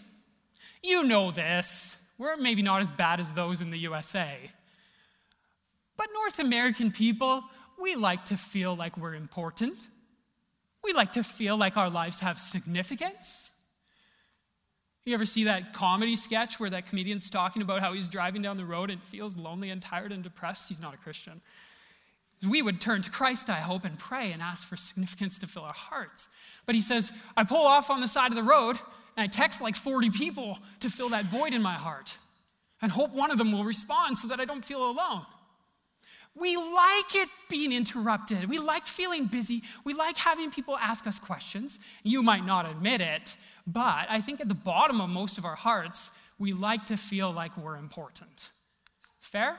[0.82, 4.36] you know this, we're maybe not as bad as those in the USA.
[5.96, 7.44] But North American people,
[7.80, 9.88] we like to feel like we're important.
[10.82, 13.50] We like to feel like our lives have significance.
[15.04, 18.56] You ever see that comedy sketch where that comedian's talking about how he's driving down
[18.56, 20.68] the road and feels lonely and tired and depressed?
[20.68, 21.40] He's not a Christian.
[22.48, 25.62] We would turn to Christ, I hope, and pray and ask for significance to fill
[25.62, 26.28] our hearts.
[26.66, 28.76] But he says, I pull off on the side of the road
[29.16, 32.18] and I text like 40 people to fill that void in my heart
[32.82, 35.24] and hope one of them will respond so that I don't feel alone.
[36.34, 38.50] We like it being interrupted.
[38.50, 39.62] We like feeling busy.
[39.84, 41.78] We like having people ask us questions.
[42.02, 45.54] You might not admit it, but I think at the bottom of most of our
[45.54, 48.50] hearts, we like to feel like we're important.
[49.18, 49.56] Fair?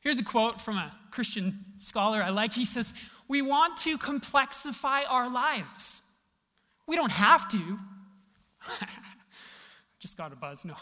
[0.00, 2.52] Here's a quote from a Christian scholar I like.
[2.52, 2.92] He says,
[3.28, 6.02] We want to complexify our lives.
[6.88, 7.78] We don't have to.
[10.00, 10.74] Just got a buzz, no.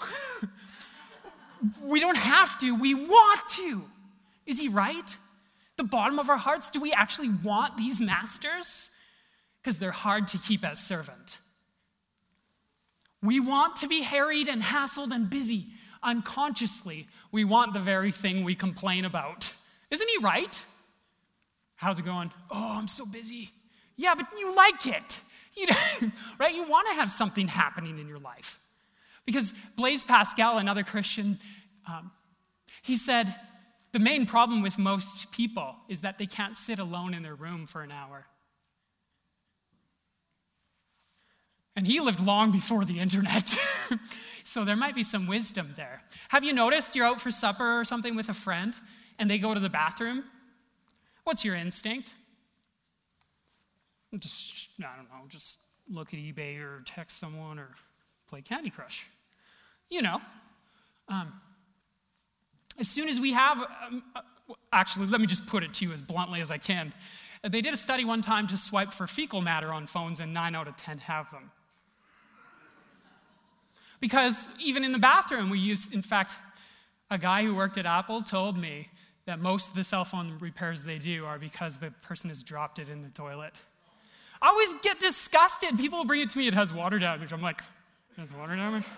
[1.86, 3.84] we don't have to, we want to.
[4.46, 5.16] Is he right?
[5.76, 8.90] The bottom of our hearts, do we actually want these masters?
[9.62, 11.38] Because they're hard to keep as servant.
[13.22, 15.66] We want to be harried and hassled and busy.
[16.02, 19.52] Unconsciously, we want the very thing we complain about.
[19.92, 20.64] Isn't he right?
[21.76, 22.32] How's it going?
[22.50, 23.50] Oh, I'm so busy.
[23.96, 25.20] Yeah, but you like it.
[25.54, 26.54] You know, right?
[26.54, 28.58] You want to have something happening in your life.
[29.26, 31.38] Because Blaise Pascal, another Christian,
[31.86, 32.10] um,
[32.80, 33.32] he said,
[33.92, 37.66] the main problem with most people is that they can't sit alone in their room
[37.66, 38.24] for an hour.
[41.76, 43.54] And he lived long before the internet.
[44.42, 46.02] so there might be some wisdom there.
[46.30, 48.74] Have you noticed you're out for supper or something with a friend
[49.22, 50.24] and they go to the bathroom?
[51.22, 52.12] What's your instinct?
[54.18, 57.68] Just, I don't know, just look at eBay or text someone or
[58.28, 59.06] play Candy Crush.
[59.88, 60.20] You know.
[61.08, 61.32] Um,
[62.80, 64.22] as soon as we have, um, uh,
[64.72, 66.92] actually, let me just put it to you as bluntly as I can.
[67.48, 70.56] They did a study one time to swipe for fecal matter on phones, and nine
[70.56, 71.52] out of 10 have them.
[74.00, 76.32] Because even in the bathroom, we use, in fact,
[77.08, 78.88] a guy who worked at Apple told me
[79.26, 82.78] that most of the cell phone repairs they do are because the person has dropped
[82.78, 83.52] it in the toilet.
[84.40, 85.78] I always get disgusted.
[85.78, 87.32] People bring it to me, it has water damage.
[87.32, 87.60] I'm like,
[88.16, 88.84] it has water damage?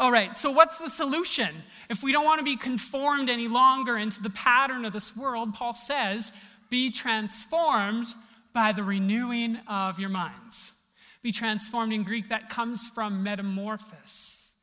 [0.00, 1.48] All right, so what's the solution?
[1.90, 5.54] If we don't want to be conformed any longer into the pattern of this world,
[5.54, 6.32] Paul says,
[6.70, 8.06] be transformed
[8.52, 10.77] by the renewing of your minds.
[11.22, 14.54] Be transformed in Greek, that comes from metamorphosis,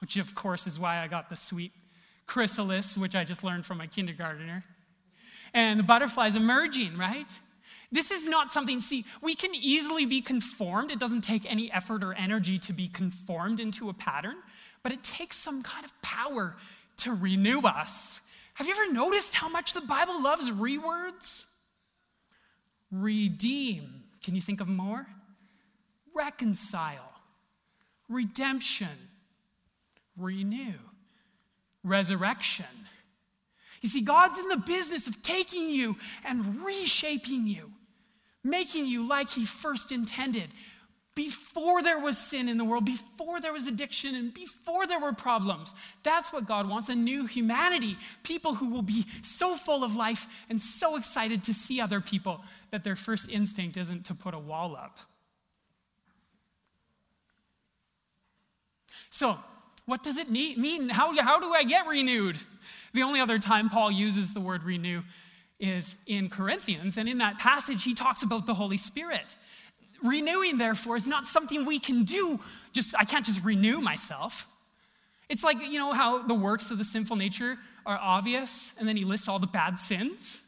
[0.00, 1.72] which of course is why I got the sweet
[2.26, 4.64] chrysalis, which I just learned from my kindergartner.
[5.54, 7.26] And the butterflies emerging, right?
[7.90, 10.90] This is not something, see, we can easily be conformed.
[10.90, 14.36] It doesn't take any effort or energy to be conformed into a pattern
[14.82, 16.56] but it takes some kind of power
[16.98, 18.20] to renew us.
[18.54, 21.46] Have you ever noticed how much the Bible loves rewords?
[22.90, 24.04] Redeem.
[24.22, 25.06] Can you think of more?
[26.14, 27.12] Reconcile.
[28.08, 28.88] Redemption.
[30.16, 30.74] Renew.
[31.84, 32.66] Resurrection.
[33.80, 37.70] You see, God's in the business of taking you and reshaping you,
[38.42, 40.50] making you like He first intended,
[41.14, 45.12] before there was sin in the world, before there was addiction, and before there were
[45.12, 45.74] problems.
[46.04, 47.96] That's what God wants a new humanity.
[48.22, 52.44] People who will be so full of life and so excited to see other people
[52.70, 54.98] that their first instinct isn't to put a wall up.
[59.10, 59.38] So,
[59.86, 60.88] what does it mean?
[60.90, 62.36] How, how do I get renewed?
[62.92, 65.02] The only other time Paul uses the word renew
[65.58, 69.36] is in Corinthians, and in that passage, he talks about the Holy Spirit.
[70.04, 72.38] Renewing, therefore, is not something we can do.
[72.72, 74.46] Just I can't just renew myself.
[75.28, 78.96] It's like, you know, how the works of the sinful nature are obvious, and then
[78.96, 80.42] he lists all the bad sins.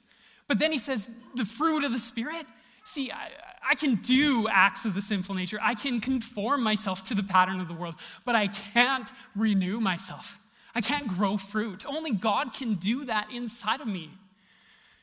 [0.48, 2.44] But then he says, the fruit of the Spirit.
[2.84, 3.30] See, I,
[3.62, 5.58] I can do acts of the sinful nature.
[5.61, 7.94] I can conform myself to the pattern of the world,
[8.24, 10.38] but I can't renew myself.
[10.74, 11.84] I can't grow fruit.
[11.86, 14.11] Only God can do that inside of me.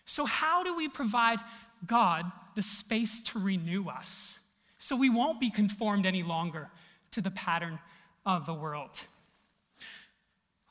[0.05, 1.39] So, how do we provide
[1.85, 4.39] God the space to renew us
[4.79, 6.69] so we won't be conformed any longer
[7.11, 7.79] to the pattern
[8.25, 9.03] of the world?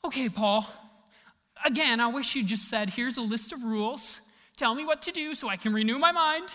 [0.03, 0.65] Okay, Paul,
[1.63, 4.21] again, I wish you just said, here's a list of rules.
[4.55, 6.49] Tell me what to do so I can renew my mind,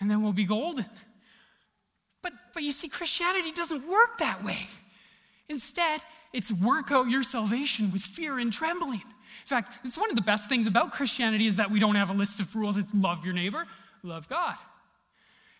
[0.00, 0.86] and then we'll be golden.
[2.22, 4.58] But, but you see, Christianity doesn't work that way.
[5.48, 6.00] Instead,
[6.32, 9.02] it's work out your salvation with fear and trembling.
[9.02, 12.10] In fact, it's one of the best things about Christianity is that we don't have
[12.10, 12.76] a list of rules.
[12.76, 13.66] It's love your neighbor,
[14.02, 14.54] love God.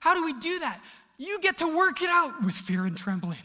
[0.01, 0.81] How do we do that?
[1.19, 3.39] You get to work it out with fear and trembling.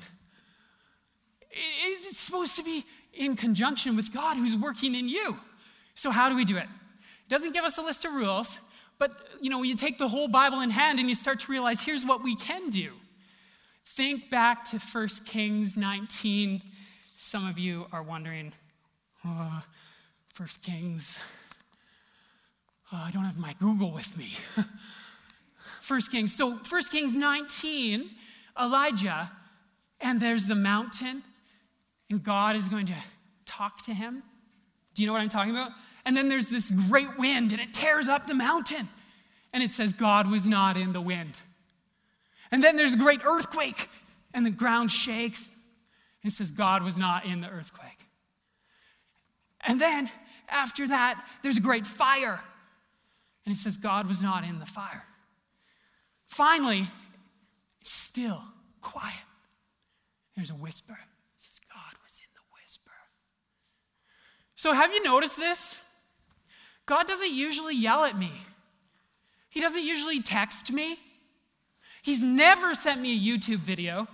[1.52, 5.38] It's supposed to be in conjunction with God who's working in you.
[5.96, 6.64] So how do we do it?
[6.64, 8.60] It doesn't give us a list of rules,
[8.98, 11.82] but you know, you take the whole Bible in hand and you start to realize
[11.82, 12.91] here's what we can do.
[13.86, 16.62] Think back to 1 Kings 19.
[17.18, 18.54] Some of you are wondering,
[19.26, 19.62] uh,
[20.34, 21.20] First Kings.
[22.91, 24.30] Oh, I don't have my Google with me.
[25.82, 26.36] First Kings.
[26.36, 28.10] So, First Kings 19,
[28.62, 29.32] Elijah,
[30.02, 31.24] and there's the mountain,
[32.10, 32.96] and God is going to
[33.46, 34.24] talk to him.
[34.93, 35.72] Do you know what I'm talking about?
[36.06, 38.88] And then there's this great wind, and it tears up the mountain.
[39.53, 41.39] And it says, God was not in the wind.
[42.51, 43.89] And then there's a great earthquake,
[44.34, 45.49] and the ground shakes.
[46.22, 48.06] And it says, God was not in the earthquake.
[49.66, 50.12] And then
[50.47, 52.39] after that, there's a great fire.
[53.45, 55.03] And it says God was not in the fire.
[56.26, 56.86] Finally,
[57.84, 58.43] still,
[58.82, 59.14] quiet.
[60.36, 60.93] There's a whisper.
[60.93, 62.91] It says God was in the whisper.
[64.56, 65.80] So, have you noticed this?
[66.86, 68.32] God doesn't usually yell at me,
[69.50, 70.98] He doesn't usually text me.
[72.02, 74.08] He's never sent me a YouTube video.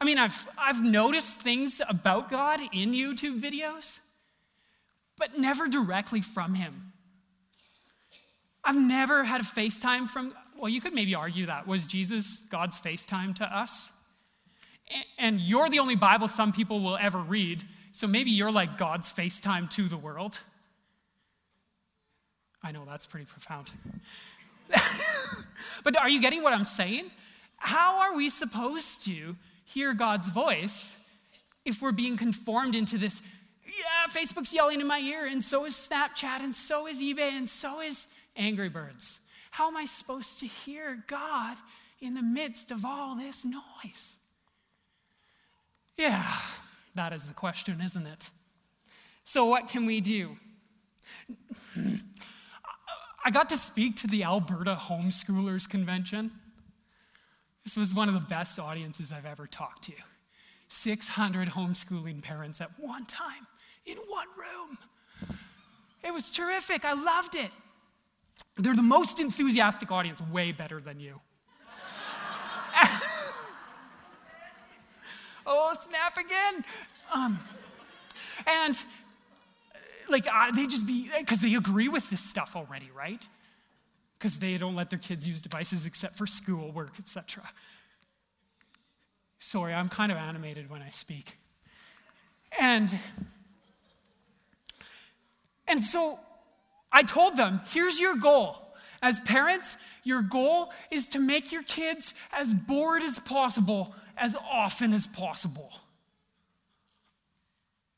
[0.00, 3.98] I mean, I've, I've noticed things about God in YouTube videos
[5.18, 6.92] but never directly from him.
[8.64, 11.66] I've never had a FaceTime from, well, you could maybe argue that.
[11.66, 13.92] Was Jesus God's FaceTime to us?
[15.18, 19.12] And you're the only Bible some people will ever read, so maybe you're like God's
[19.12, 20.40] FaceTime to the world.
[22.62, 23.72] I know that's pretty profound.
[25.84, 27.10] but are you getting what I'm saying?
[27.56, 30.96] How are we supposed to hear God's voice
[31.64, 33.22] if we're being conformed into this
[33.68, 37.46] yeah, Facebook's yelling in my ear, and so is Snapchat, and so is eBay, and
[37.48, 38.06] so is
[38.36, 39.20] Angry Birds.
[39.50, 41.56] How am I supposed to hear God
[42.00, 44.16] in the midst of all this noise?
[45.98, 46.24] Yeah,
[46.94, 48.30] that is the question, isn't it?
[49.24, 50.36] So, what can we do?
[53.28, 56.30] I got to speak to the Alberta Homeschoolers Convention.
[57.62, 59.92] This was one of the best audiences I've ever talked to.
[60.68, 63.46] 600 homeschooling parents at one time
[63.84, 64.78] in one room.
[66.02, 66.86] It was terrific.
[66.86, 67.50] I loved it.
[68.56, 71.20] They're the most enthusiastic audience, way better than you.
[75.46, 76.64] oh, snap again.
[77.12, 77.38] Um,
[78.46, 78.82] and
[80.10, 83.26] like they just be because they agree with this stuff already, right?
[84.18, 87.44] Because they don't let their kids use devices except for schoolwork, etc.
[89.38, 91.36] Sorry, I'm kind of animated when I speak.
[92.58, 92.90] And
[95.66, 96.18] and so
[96.92, 98.64] I told them here's your goal.
[99.00, 104.92] As parents, your goal is to make your kids as bored as possible as often
[104.92, 105.70] as possible.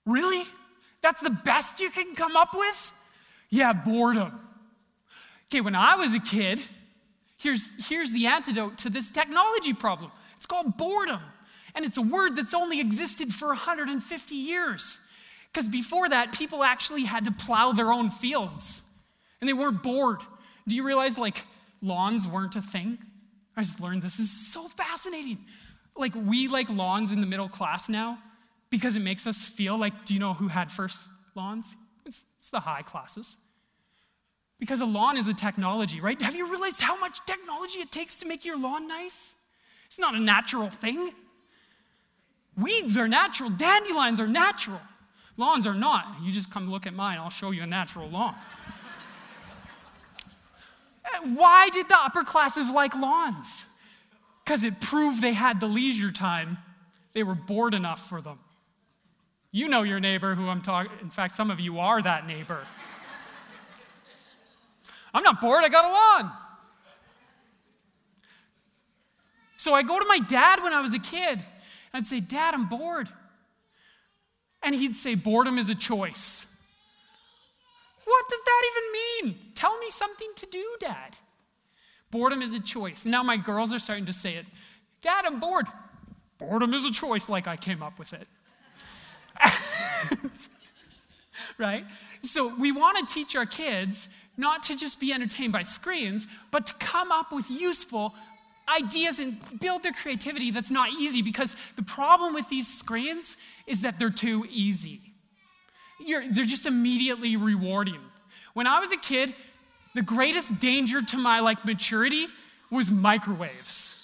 [0.05, 0.45] Really?
[1.03, 2.93] That's the best you can come up with?
[3.49, 4.39] Yeah, boredom.
[5.47, 6.61] Okay, when I was a kid,
[7.39, 11.21] here's, here's the antidote to this technology problem it's called boredom.
[11.75, 15.01] And it's a word that's only existed for 150 years.
[15.53, 18.83] Because before that, people actually had to plow their own fields
[19.41, 20.21] and they weren't bored.
[20.67, 21.45] Do you realize, like,
[21.81, 22.99] lawns weren't a thing?
[23.57, 25.39] I just learned this is so fascinating.
[25.97, 28.19] Like, we like lawns in the middle class now
[28.71, 31.75] because it makes us feel like, do you know who had first lawns?
[32.07, 33.37] It's, it's the high classes.
[34.59, 36.21] Because a lawn is a technology, right?
[36.23, 39.35] Have you realized how much technology it takes to make your lawn nice?
[39.87, 41.13] It's not a natural thing.
[42.57, 44.81] Weeds are natural, dandelions are natural,
[45.37, 46.17] lawns are not.
[46.23, 48.35] You just come look at mine, I'll show you a natural lawn.
[51.35, 53.67] Why did the upper classes like lawns?
[54.45, 56.59] Because it proved they had the leisure time.
[57.15, 58.39] They were bored enough for them.
[59.53, 62.61] You know your neighbor who I'm talking, in fact, some of you are that neighbor.
[65.13, 66.33] I'm not bored, I got a lawn.
[69.57, 71.41] So I go to my dad when I was a kid.
[71.93, 73.09] I'd say, Dad, I'm bored.
[74.63, 76.47] And he'd say, Boredom is a choice.
[78.05, 79.39] What does that even mean?
[79.55, 81.17] Tell me something to do, Dad.
[82.11, 83.05] Boredom is a choice.
[83.05, 84.47] Now my girls are starting to say it.
[85.01, 85.67] Dad, I'm bored.
[86.39, 88.27] Boredom is a choice, like I came up with it.
[91.59, 91.85] right?
[92.23, 96.67] So we want to teach our kids not to just be entertained by screens, but
[96.67, 98.15] to come up with useful
[98.69, 103.37] ideas and build their creativity that's not easy because the problem with these screens
[103.67, 105.01] is that they're too easy.
[106.05, 108.01] You're, they're just immediately rewarding.
[108.55, 109.35] When I was a kid,
[109.95, 112.27] the greatest danger to my like maturity
[112.71, 113.97] was microwaves.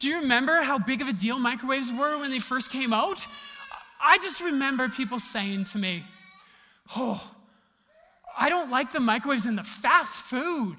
[0.00, 3.26] Do you remember how big of a deal microwaves were when they first came out?
[4.02, 6.04] I just remember people saying to me,
[6.96, 7.34] "Oh,
[8.36, 10.76] I don't like the microwaves and the fast food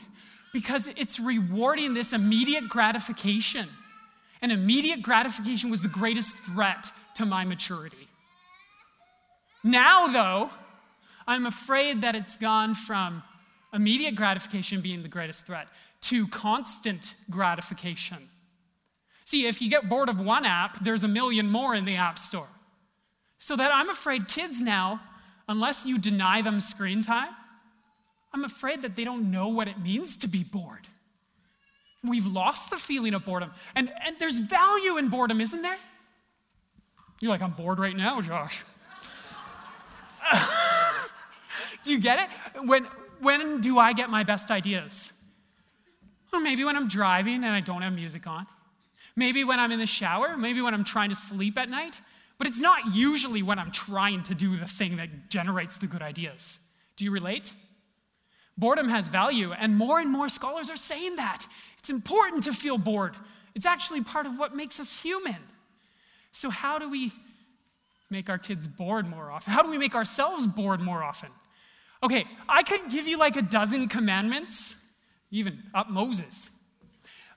[0.53, 3.67] because it's rewarding this immediate gratification.
[4.41, 8.07] And immediate gratification was the greatest threat to my maturity.
[9.63, 10.51] Now, though,
[11.25, 13.23] I'm afraid that it's gone from
[13.73, 15.67] immediate gratification being the greatest threat
[16.01, 18.29] to constant gratification.
[19.25, 22.19] See, if you get bored of one app, there's a million more in the App
[22.19, 22.49] Store.
[23.43, 25.01] So that I'm afraid kids now,
[25.49, 27.27] unless you deny them screen time,
[28.33, 30.87] I'm afraid that they don't know what it means to be bored.
[32.05, 33.51] We've lost the feeling of boredom.
[33.75, 35.75] And, and there's value in boredom, isn't there?
[37.19, 38.63] You're like, I'm bored right now, Josh.
[41.83, 42.65] do you get it?
[42.65, 42.87] When,
[43.19, 45.11] when do I get my best ideas?
[46.31, 48.47] Maybe when I'm driving and I don't have music on.
[49.17, 50.37] Maybe when I'm in the shower.
[50.37, 51.99] Maybe when I'm trying to sleep at night.
[52.37, 56.01] But it's not usually when I'm trying to do the thing that generates the good
[56.01, 56.59] ideas.
[56.95, 57.53] Do you relate?
[58.57, 61.45] Boredom has value, and more and more scholars are saying that.
[61.79, 63.15] It's important to feel bored.
[63.55, 65.37] It's actually part of what makes us human.
[66.31, 67.11] So, how do we
[68.09, 69.53] make our kids bored more often?
[69.53, 71.29] How do we make ourselves bored more often?
[72.03, 74.75] Okay, I could give you like a dozen commandments,
[75.31, 76.49] even up Moses.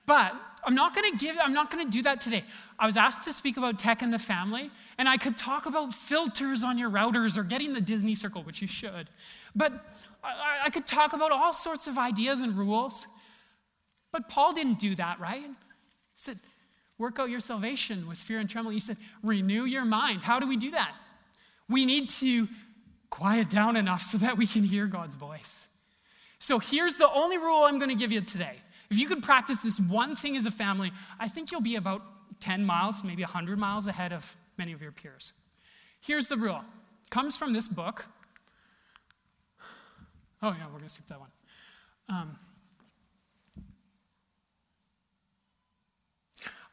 [0.05, 0.33] But
[0.63, 2.43] I'm not to give I'm not to do that today.
[2.79, 5.93] I was asked to speak about tech in the family, and I could talk about
[5.93, 9.09] filters on your routers or getting the Disney circle, which you should.
[9.55, 9.73] But
[10.23, 13.07] I, I could talk about all sorts of ideas and rules.
[14.11, 15.41] But Paul didn't do that, right?
[15.41, 15.49] He
[16.15, 16.39] said,
[16.99, 18.73] work out your salvation with fear and trembling.
[18.73, 20.21] He said, renew your mind.
[20.21, 20.93] How do we do that?
[21.67, 22.47] We need to
[23.09, 25.67] quiet down enough so that we can hear God's voice.
[26.39, 28.57] So here's the only rule I'm going to give you today.
[28.91, 32.03] If you could practice this one thing as a family, I think you'll be about
[32.39, 35.33] 10 miles, maybe 100 miles ahead of many of your peers.
[36.01, 36.61] Here's the rule.
[37.03, 38.05] It comes from this book.
[40.41, 41.31] Oh, yeah, we're going to skip that one.
[42.09, 42.37] Um,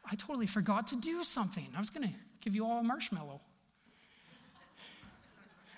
[0.09, 1.67] I totally forgot to do something.
[1.75, 3.41] I was going to give you all a marshmallow.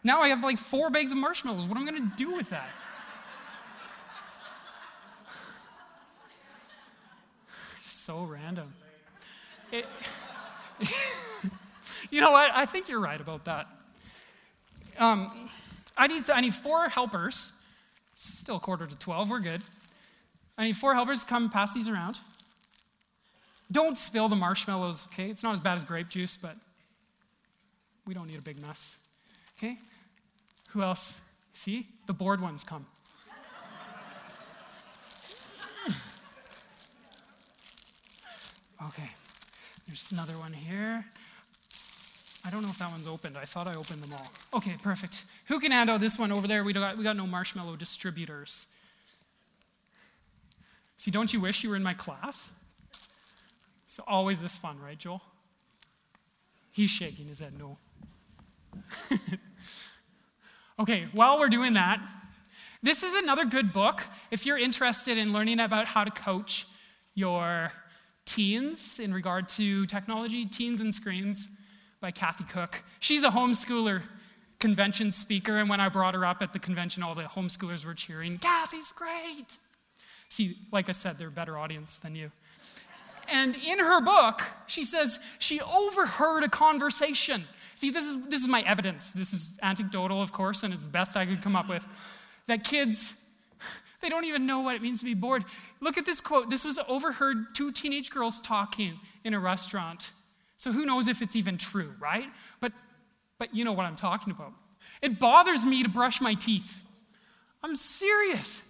[0.03, 1.65] Now I have like four bags of marshmallows.
[1.65, 2.69] What am I going to do with that?
[7.81, 8.73] so random.
[9.71, 9.85] It,
[12.09, 12.51] you know what?
[12.53, 13.67] I think you're right about that.
[14.97, 15.49] Um,
[15.97, 17.53] I, need, I need four helpers.
[18.15, 19.29] Still a quarter to 12.
[19.29, 19.61] We're good.
[20.57, 22.19] I need four helpers come pass these around.
[23.71, 25.29] Don't spill the marshmallows, okay?
[25.29, 26.55] It's not as bad as grape juice, but
[28.05, 28.97] we don't need a big mess,
[29.57, 29.77] okay?
[30.69, 31.21] Who else?
[31.51, 31.87] See?
[32.05, 32.85] The bored ones come.
[38.89, 39.09] Okay,
[39.87, 41.05] there's another one here.
[42.45, 43.37] I don't know if that one's opened.
[43.37, 44.31] I thought I opened them all.
[44.53, 45.23] Okay, perfect.
[45.47, 46.63] Who can hand out this one over there?
[46.63, 48.67] We got, we got no marshmallow distributors.
[50.97, 52.49] See, don't you wish you were in my class?
[53.83, 55.21] It's always this fun, right, Joel?
[56.71, 57.77] He's shaking his head no.
[60.79, 62.01] okay, while we're doing that,
[62.83, 66.67] this is another good book if you're interested in learning about how to coach
[67.15, 67.71] your
[68.37, 71.49] Teens in regard to technology, Teens and Screens
[71.99, 72.83] by Kathy Koch.
[72.99, 74.03] She's a homeschooler
[74.59, 77.95] convention speaker, and when I brought her up at the convention, all the homeschoolers were
[77.95, 79.57] cheering, Kathy's great.
[80.29, 82.31] See, like I said, they're a better audience than you.
[83.27, 87.43] And in her book, she says she overheard a conversation.
[87.73, 89.09] See, this is, this is my evidence.
[89.13, 91.83] This is anecdotal, of course, and it's the best I could come up with.
[92.45, 93.15] That kids,
[93.99, 95.43] they don't even know what it means to be bored.
[95.79, 96.49] Look at this quote.
[96.49, 100.11] This was overheard two teenage girls talking in a restaurant.
[100.57, 102.29] So who knows if it's even true, right?
[102.59, 102.73] But,
[103.39, 104.53] but you know what I'm talking about.
[105.01, 106.81] It bothers me to brush my teeth.
[107.63, 108.63] I'm serious.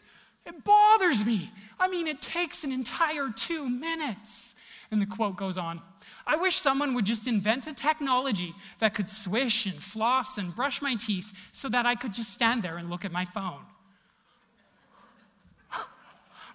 [0.45, 1.51] It bothers me.
[1.80, 4.55] I mean, it takes an entire two minutes.
[4.91, 5.82] And the quote goes on
[6.25, 10.82] I wish someone would just invent a technology that could swish and floss and brush
[10.82, 13.61] my teeth so that I could just stand there and look at my phone.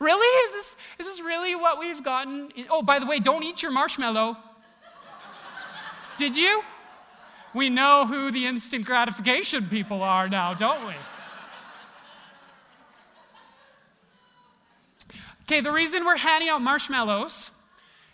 [0.02, 0.26] Really?
[0.46, 2.50] Is this, is this really what we've gotten?
[2.68, 4.36] Oh, by the way, don't eat your marshmallow.
[6.18, 6.62] Did you?
[7.54, 10.94] We know who the instant gratification people are now, don't we?
[15.42, 17.50] Okay, the reason we're handing out marshmallows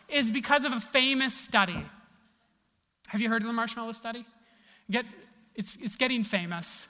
[0.08, 1.84] is because of a famous study.
[3.08, 4.24] Have you heard of the marshmallow study?
[4.90, 5.04] Get,
[5.54, 6.88] it's, it's getting famous.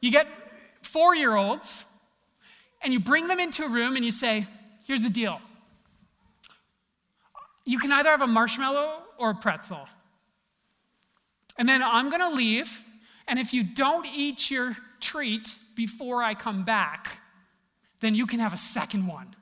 [0.00, 0.28] You get
[0.82, 1.84] four year olds
[2.82, 4.46] and you bring them into a room and you say,
[4.86, 5.38] Here's the deal.
[7.66, 9.86] You can either have a marshmallow or a pretzel.
[11.58, 12.82] And then I'm going to leave,
[13.26, 17.20] and if you don't eat your treat before I come back,
[18.00, 19.34] then you can have a second one.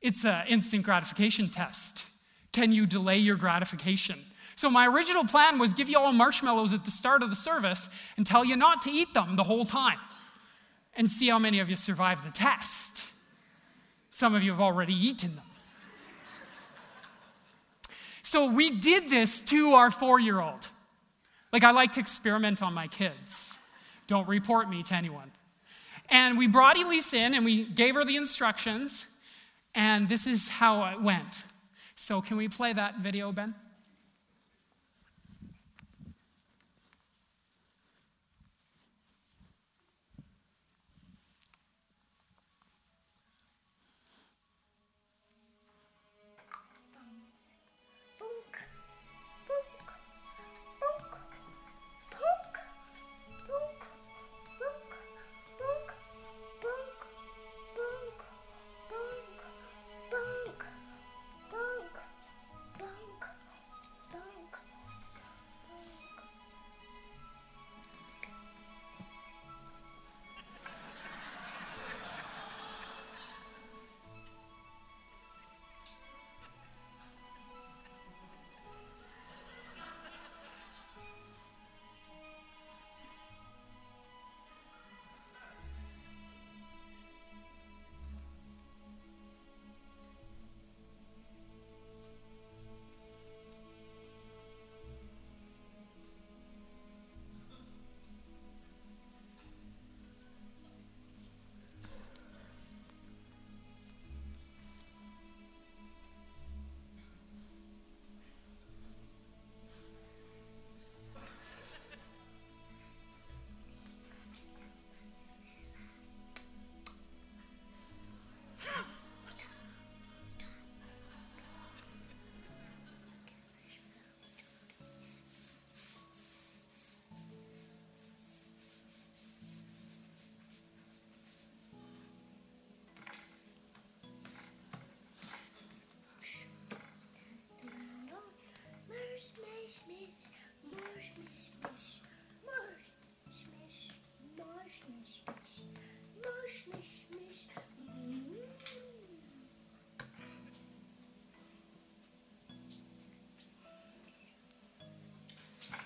[0.00, 2.06] It's an instant gratification test.
[2.52, 4.18] Can you delay your gratification?
[4.56, 7.90] So, my original plan was give you all marshmallows at the start of the service
[8.16, 9.98] and tell you not to eat them the whole time
[10.94, 13.10] and see how many of you survive the test.
[14.10, 15.44] Some of you have already eaten them.
[18.22, 20.68] So, we did this to our four year old.
[21.52, 23.58] Like, I like to experiment on my kids.
[24.06, 25.32] Don't report me to anyone.
[26.08, 29.06] And we brought Elise in and we gave her the instructions.
[29.74, 31.44] And this is how it went.
[31.94, 33.54] So, can we play that video, Ben?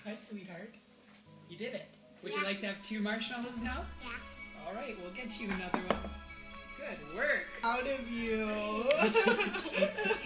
[0.05, 0.75] Hi, sweetheart.
[1.49, 1.87] You did it.
[2.21, 3.85] Would you like to have two marshmallows now?
[4.03, 4.67] Yeah.
[4.67, 5.99] All right, we'll get you another one.
[6.77, 7.47] Good work.
[7.63, 8.47] Out of you.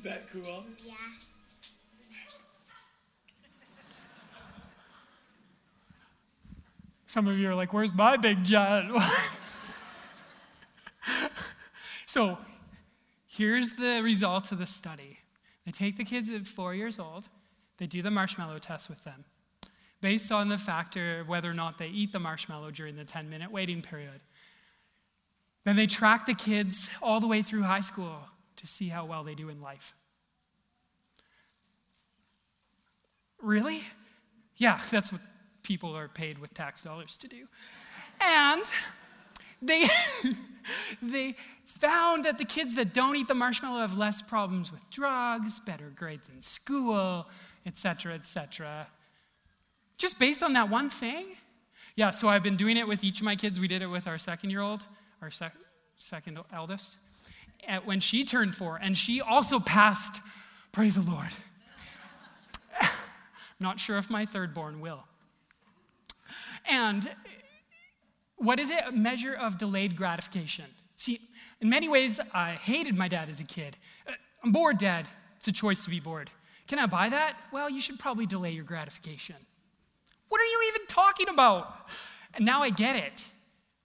[0.00, 0.64] Is that cool?
[0.82, 0.94] Yeah.
[7.04, 8.98] Some of you are like, where's my big one?
[12.06, 12.38] so
[13.26, 15.18] here's the result of the study.
[15.66, 17.28] They take the kids at four years old,
[17.76, 19.26] they do the marshmallow test with them.
[20.00, 23.28] based on the factor of whether or not they eat the marshmallow during the 10
[23.28, 24.22] minute waiting period.
[25.64, 28.30] Then they track the kids all the way through high school
[28.60, 29.94] to see how well they do in life.
[33.42, 33.80] Really?
[34.58, 35.22] Yeah, that's what
[35.62, 37.46] people are paid with tax dollars to do.
[38.20, 38.62] And
[39.62, 39.86] they,
[41.02, 45.58] they found that the kids that don't eat the marshmallow have less problems with drugs,
[45.58, 47.26] better grades in school,
[47.64, 48.86] etc., etc.
[49.96, 51.28] Just based on that one thing?
[51.96, 53.58] Yeah, so I've been doing it with each of my kids.
[53.58, 54.82] We did it with our second year old,
[55.22, 55.54] our sec-
[55.96, 56.98] second eldest,
[57.84, 60.20] when she turned four, and she also passed.
[60.72, 61.30] Praise the Lord.
[63.60, 65.04] Not sure if my third born will.
[66.68, 67.10] And
[68.36, 68.82] what is it?
[68.86, 70.64] A measure of delayed gratification.
[70.96, 71.20] See,
[71.60, 73.76] in many ways, I hated my dad as a kid.
[74.06, 75.08] Uh, I'm bored, Dad.
[75.36, 76.30] It's a choice to be bored.
[76.66, 77.36] Can I buy that?
[77.52, 79.36] Well, you should probably delay your gratification.
[80.28, 81.88] What are you even talking about?
[82.34, 83.26] And now I get it.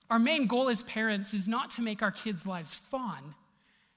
[0.09, 3.33] Our main goal as parents is not to make our kids' lives fun,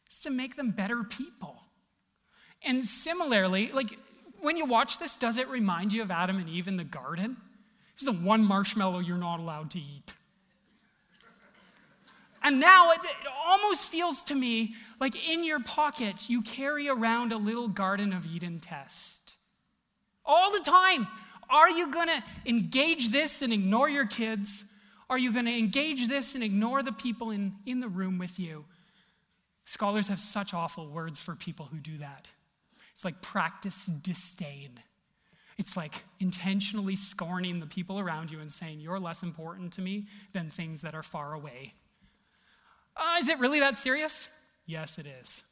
[0.09, 1.63] it's to make them better people.
[2.63, 3.99] And similarly, like
[4.41, 7.37] when you watch this, does it remind you of Adam and Eve in the garden?
[7.99, 10.15] There's the one marshmallow you're not allowed to eat.
[12.43, 13.11] And now it, it,
[13.47, 18.27] almost feels to me like in your pocket you carry around a little Garden of
[18.27, 19.35] Eden test.
[20.25, 21.09] All the time.
[21.51, 24.65] Are you going to engage this and ignore your kids?
[25.11, 28.39] Are you going to engage this and ignore the people in, in the room with
[28.39, 28.67] you?
[29.69, 32.31] Scholars have such awful words for people who do that.
[32.95, 34.81] It's like practice disdain.
[35.59, 40.07] It's like intentionally scorning the people around you and saying, You're less important to me
[40.33, 41.75] than things that are far away.
[42.97, 44.31] Uh, is it really that serious?
[44.65, 45.43] Yes, it is.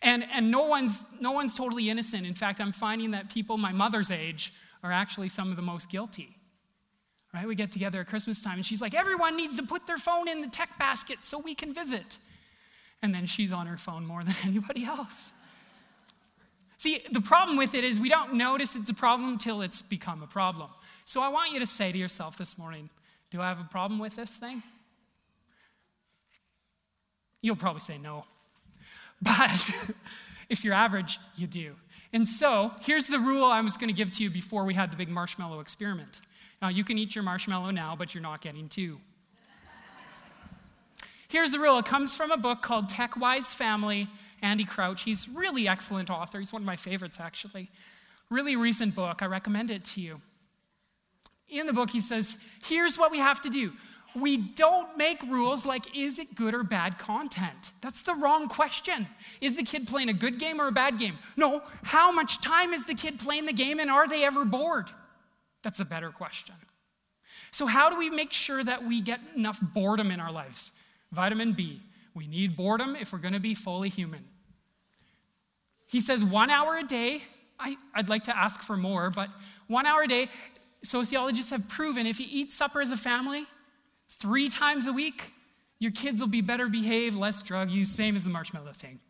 [0.00, 2.28] And, and no, one's, no one's totally innocent.
[2.28, 4.52] In fact, I'm finding that people my mother's age
[4.84, 6.36] are actually some of the most guilty.
[7.34, 7.48] Right?
[7.48, 10.28] We get together at Christmas time, and she's like, Everyone needs to put their phone
[10.28, 12.18] in the tech basket so we can visit.
[13.04, 15.32] And then she's on her phone more than anybody else.
[16.78, 20.22] See, the problem with it is we don't notice it's a problem until it's become
[20.22, 20.70] a problem.
[21.04, 22.88] So I want you to say to yourself this morning
[23.30, 24.62] Do I have a problem with this thing?
[27.42, 28.24] You'll probably say no.
[29.22, 29.70] But
[30.48, 31.74] if you're average, you do.
[32.14, 34.90] And so here's the rule I was going to give to you before we had
[34.90, 36.20] the big marshmallow experiment.
[36.62, 38.98] Now, you can eat your marshmallow now, but you're not getting two.
[41.34, 44.06] Here's the rule it comes from a book called Tech Wise Family
[44.40, 45.02] Andy Crouch.
[45.02, 46.38] He's really excellent author.
[46.38, 47.72] He's one of my favorites, actually.
[48.30, 49.20] Really recent book.
[49.20, 50.20] I recommend it to you.
[51.48, 53.72] In the book, he says, here's what we have to do.
[54.14, 57.72] We don't make rules like, is it good or bad content?
[57.80, 59.08] That's the wrong question.
[59.40, 61.18] Is the kid playing a good game or a bad game?
[61.36, 64.86] No, how much time is the kid playing the game and are they ever bored?
[65.64, 66.54] That's a better question.
[67.50, 70.70] So, how do we make sure that we get enough boredom in our lives?
[71.12, 71.80] Vitamin B.
[72.14, 74.24] We need boredom if we're going to be fully human.
[75.86, 77.22] He says one hour a day.
[77.58, 79.28] I, would like to ask for more, but
[79.68, 80.28] one hour a day,
[80.82, 83.44] sociologists have proven if you eat supper as a family
[84.08, 85.32] three times a week,
[85.78, 89.00] your kids will be better behaved, less drug use, same as the marshmallow thing.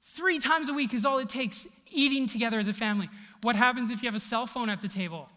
[0.00, 3.08] Three times a week is all it takes eating together as a family.
[3.42, 5.28] What happens if you have a cell phone at the table?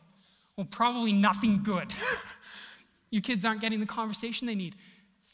[0.57, 1.91] Well, probably nothing good.
[3.09, 4.75] your kids aren't getting the conversation they need.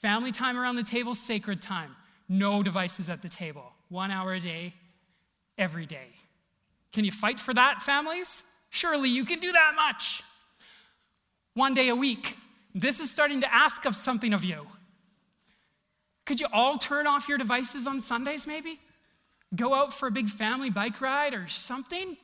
[0.02, 1.96] Family time around the table, sacred time.
[2.28, 3.72] No devices at the table.
[3.90, 4.74] One hour a day,
[5.58, 6.08] every day.
[6.92, 8.44] Can you fight for that, families?
[8.72, 10.24] Surely you can do that much.
[11.54, 12.36] One day a week.
[12.74, 14.66] This is starting to ask of something of you.
[16.26, 18.80] Could you all turn off your devices on Sundays, maybe?
[19.56, 22.18] Go out for a big family bike ride or something?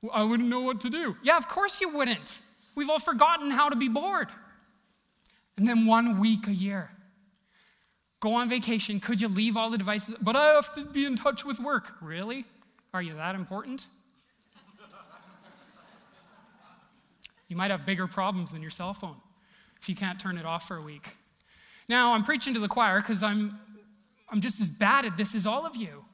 [0.00, 1.16] Well, I wouldn't know what to do.
[1.22, 2.40] Yeah, of course you wouldn't.
[2.74, 4.28] We've all forgotten how to be bored.
[5.58, 6.90] And then one week a year.
[8.20, 9.00] Go on vacation.
[9.00, 10.14] Could you leave all the devices?
[10.20, 11.94] But I have to be in touch with work.
[12.02, 12.44] Really?
[12.92, 13.86] Are you that important?
[17.48, 19.16] You might have bigger problems than your cell phone
[19.80, 21.16] if you can't turn it off for a week.
[21.88, 23.58] Now, I'm preaching to the choir because I'm,
[24.28, 26.04] I'm just as bad at this as all of you.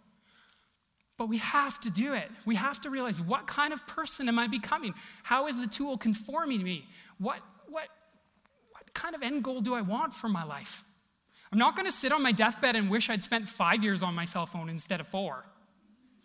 [1.19, 2.31] But we have to do it.
[2.47, 4.95] We have to realize what kind of person am I becoming?
[5.23, 6.87] How is the tool conforming me?
[7.19, 7.89] What, what,
[8.71, 10.85] what kind of end goal do I want for my life?
[11.53, 14.15] I'm not going to sit on my deathbed and wish I'd spent five years on
[14.15, 15.45] my cell phone instead of four.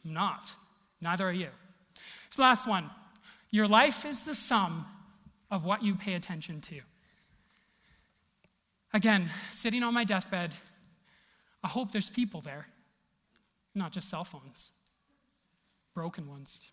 [0.03, 0.53] I'm not.
[0.99, 1.49] Neither are you.
[2.29, 2.89] So, last one.
[3.51, 4.85] Your life is the sum
[5.49, 6.79] of what you pay attention to.
[8.93, 10.53] Again, sitting on my deathbed,
[11.63, 12.67] I hope there's people there,
[13.75, 14.71] not just cell phones,
[15.93, 16.71] broken ones.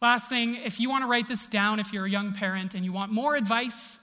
[0.00, 2.84] Last thing, if you want to write this down, if you're a young parent and
[2.84, 3.98] you want more advice,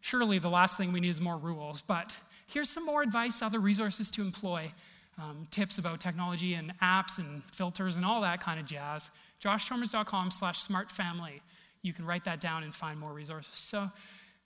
[0.00, 1.82] surely the last thing we need is more rules.
[1.82, 4.72] But here's some more advice, other resources to employ,
[5.18, 9.10] um, tips about technology and apps and filters and all that kind of jazz.
[9.42, 11.40] joshchalmers.com slash smartfamily.
[11.82, 13.54] You can write that down and find more resources.
[13.54, 13.90] So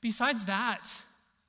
[0.01, 0.91] besides that,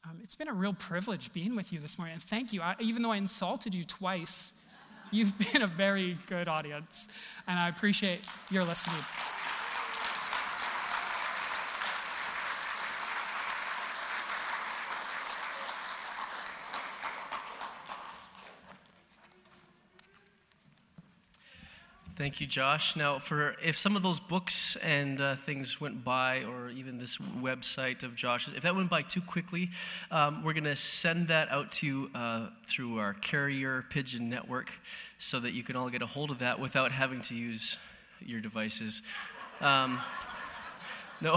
[0.05, 2.13] um, it's been a real privilege being with you this morning.
[2.13, 2.61] And thank you.
[2.61, 4.53] I, even though I insulted you twice,
[5.11, 7.07] you've been a very good audience.
[7.47, 9.03] And I appreciate your listening.
[22.23, 22.95] Thank you, Josh.
[22.95, 27.17] Now, for if some of those books and uh, things went by, or even this
[27.17, 29.71] website of Josh's, if that went by too quickly,
[30.09, 34.71] um, we're going to send that out to you uh, through our carrier pigeon network,
[35.17, 37.77] so that you can all get a hold of that without having to use
[38.25, 39.01] your devices.
[39.59, 39.99] Um,
[41.19, 41.35] no.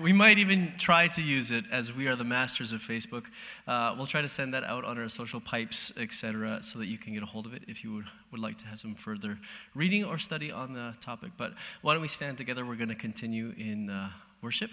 [0.00, 3.26] We might even try to use it as we are the masters of Facebook.
[3.66, 6.98] Uh, we'll try to send that out on our social pipes, etc., so that you
[6.98, 9.38] can get a hold of it if you would, would like to have some further
[9.74, 11.30] reading or study on the topic.
[11.36, 12.64] But why don't we stand together?
[12.64, 14.10] We're going to continue in uh,
[14.42, 14.70] worship.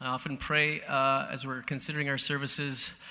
[0.00, 3.02] I often pray uh, as we're considering our services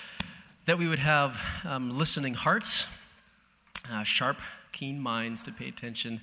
[0.64, 2.90] that we would have um, listening hearts,
[3.92, 4.38] uh, sharp,
[4.72, 6.18] keen minds to pay attention,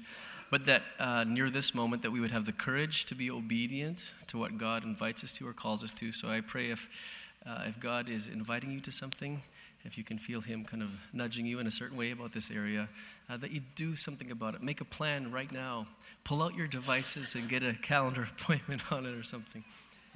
[0.50, 4.12] but that uh, near this moment that we would have the courage to be obedient
[4.26, 6.12] to what God invites us to or calls us to.
[6.12, 9.42] So I pray if, uh, if God is inviting you to something,
[9.84, 12.50] if you can feel Him kind of nudging you in a certain way about this
[12.50, 12.90] area,
[13.30, 14.64] uh, that you do something about it.
[14.64, 15.86] Make a plan right now.
[16.24, 19.64] Pull out your devices and get a calendar appointment on it or something.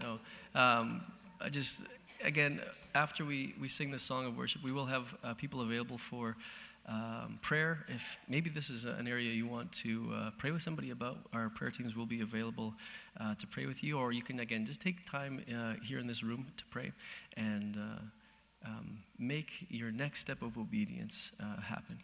[0.02, 0.20] No,
[0.56, 1.02] um,
[1.42, 1.88] I just,
[2.24, 2.62] again,
[2.96, 6.38] after we, we sing this song of worship, we will have uh, people available for
[6.88, 7.86] um, prayer.
[7.90, 11.50] If maybe this is an area you want to uh, pray with somebody about, our
[11.50, 12.74] prayer teams will be available
[13.20, 16.08] uh, to pray with you, or you can, again, just take time uh, here in
[16.08, 16.92] this room to pray
[17.38, 21.98] and uh, um, make your next step of obedience uh, happen.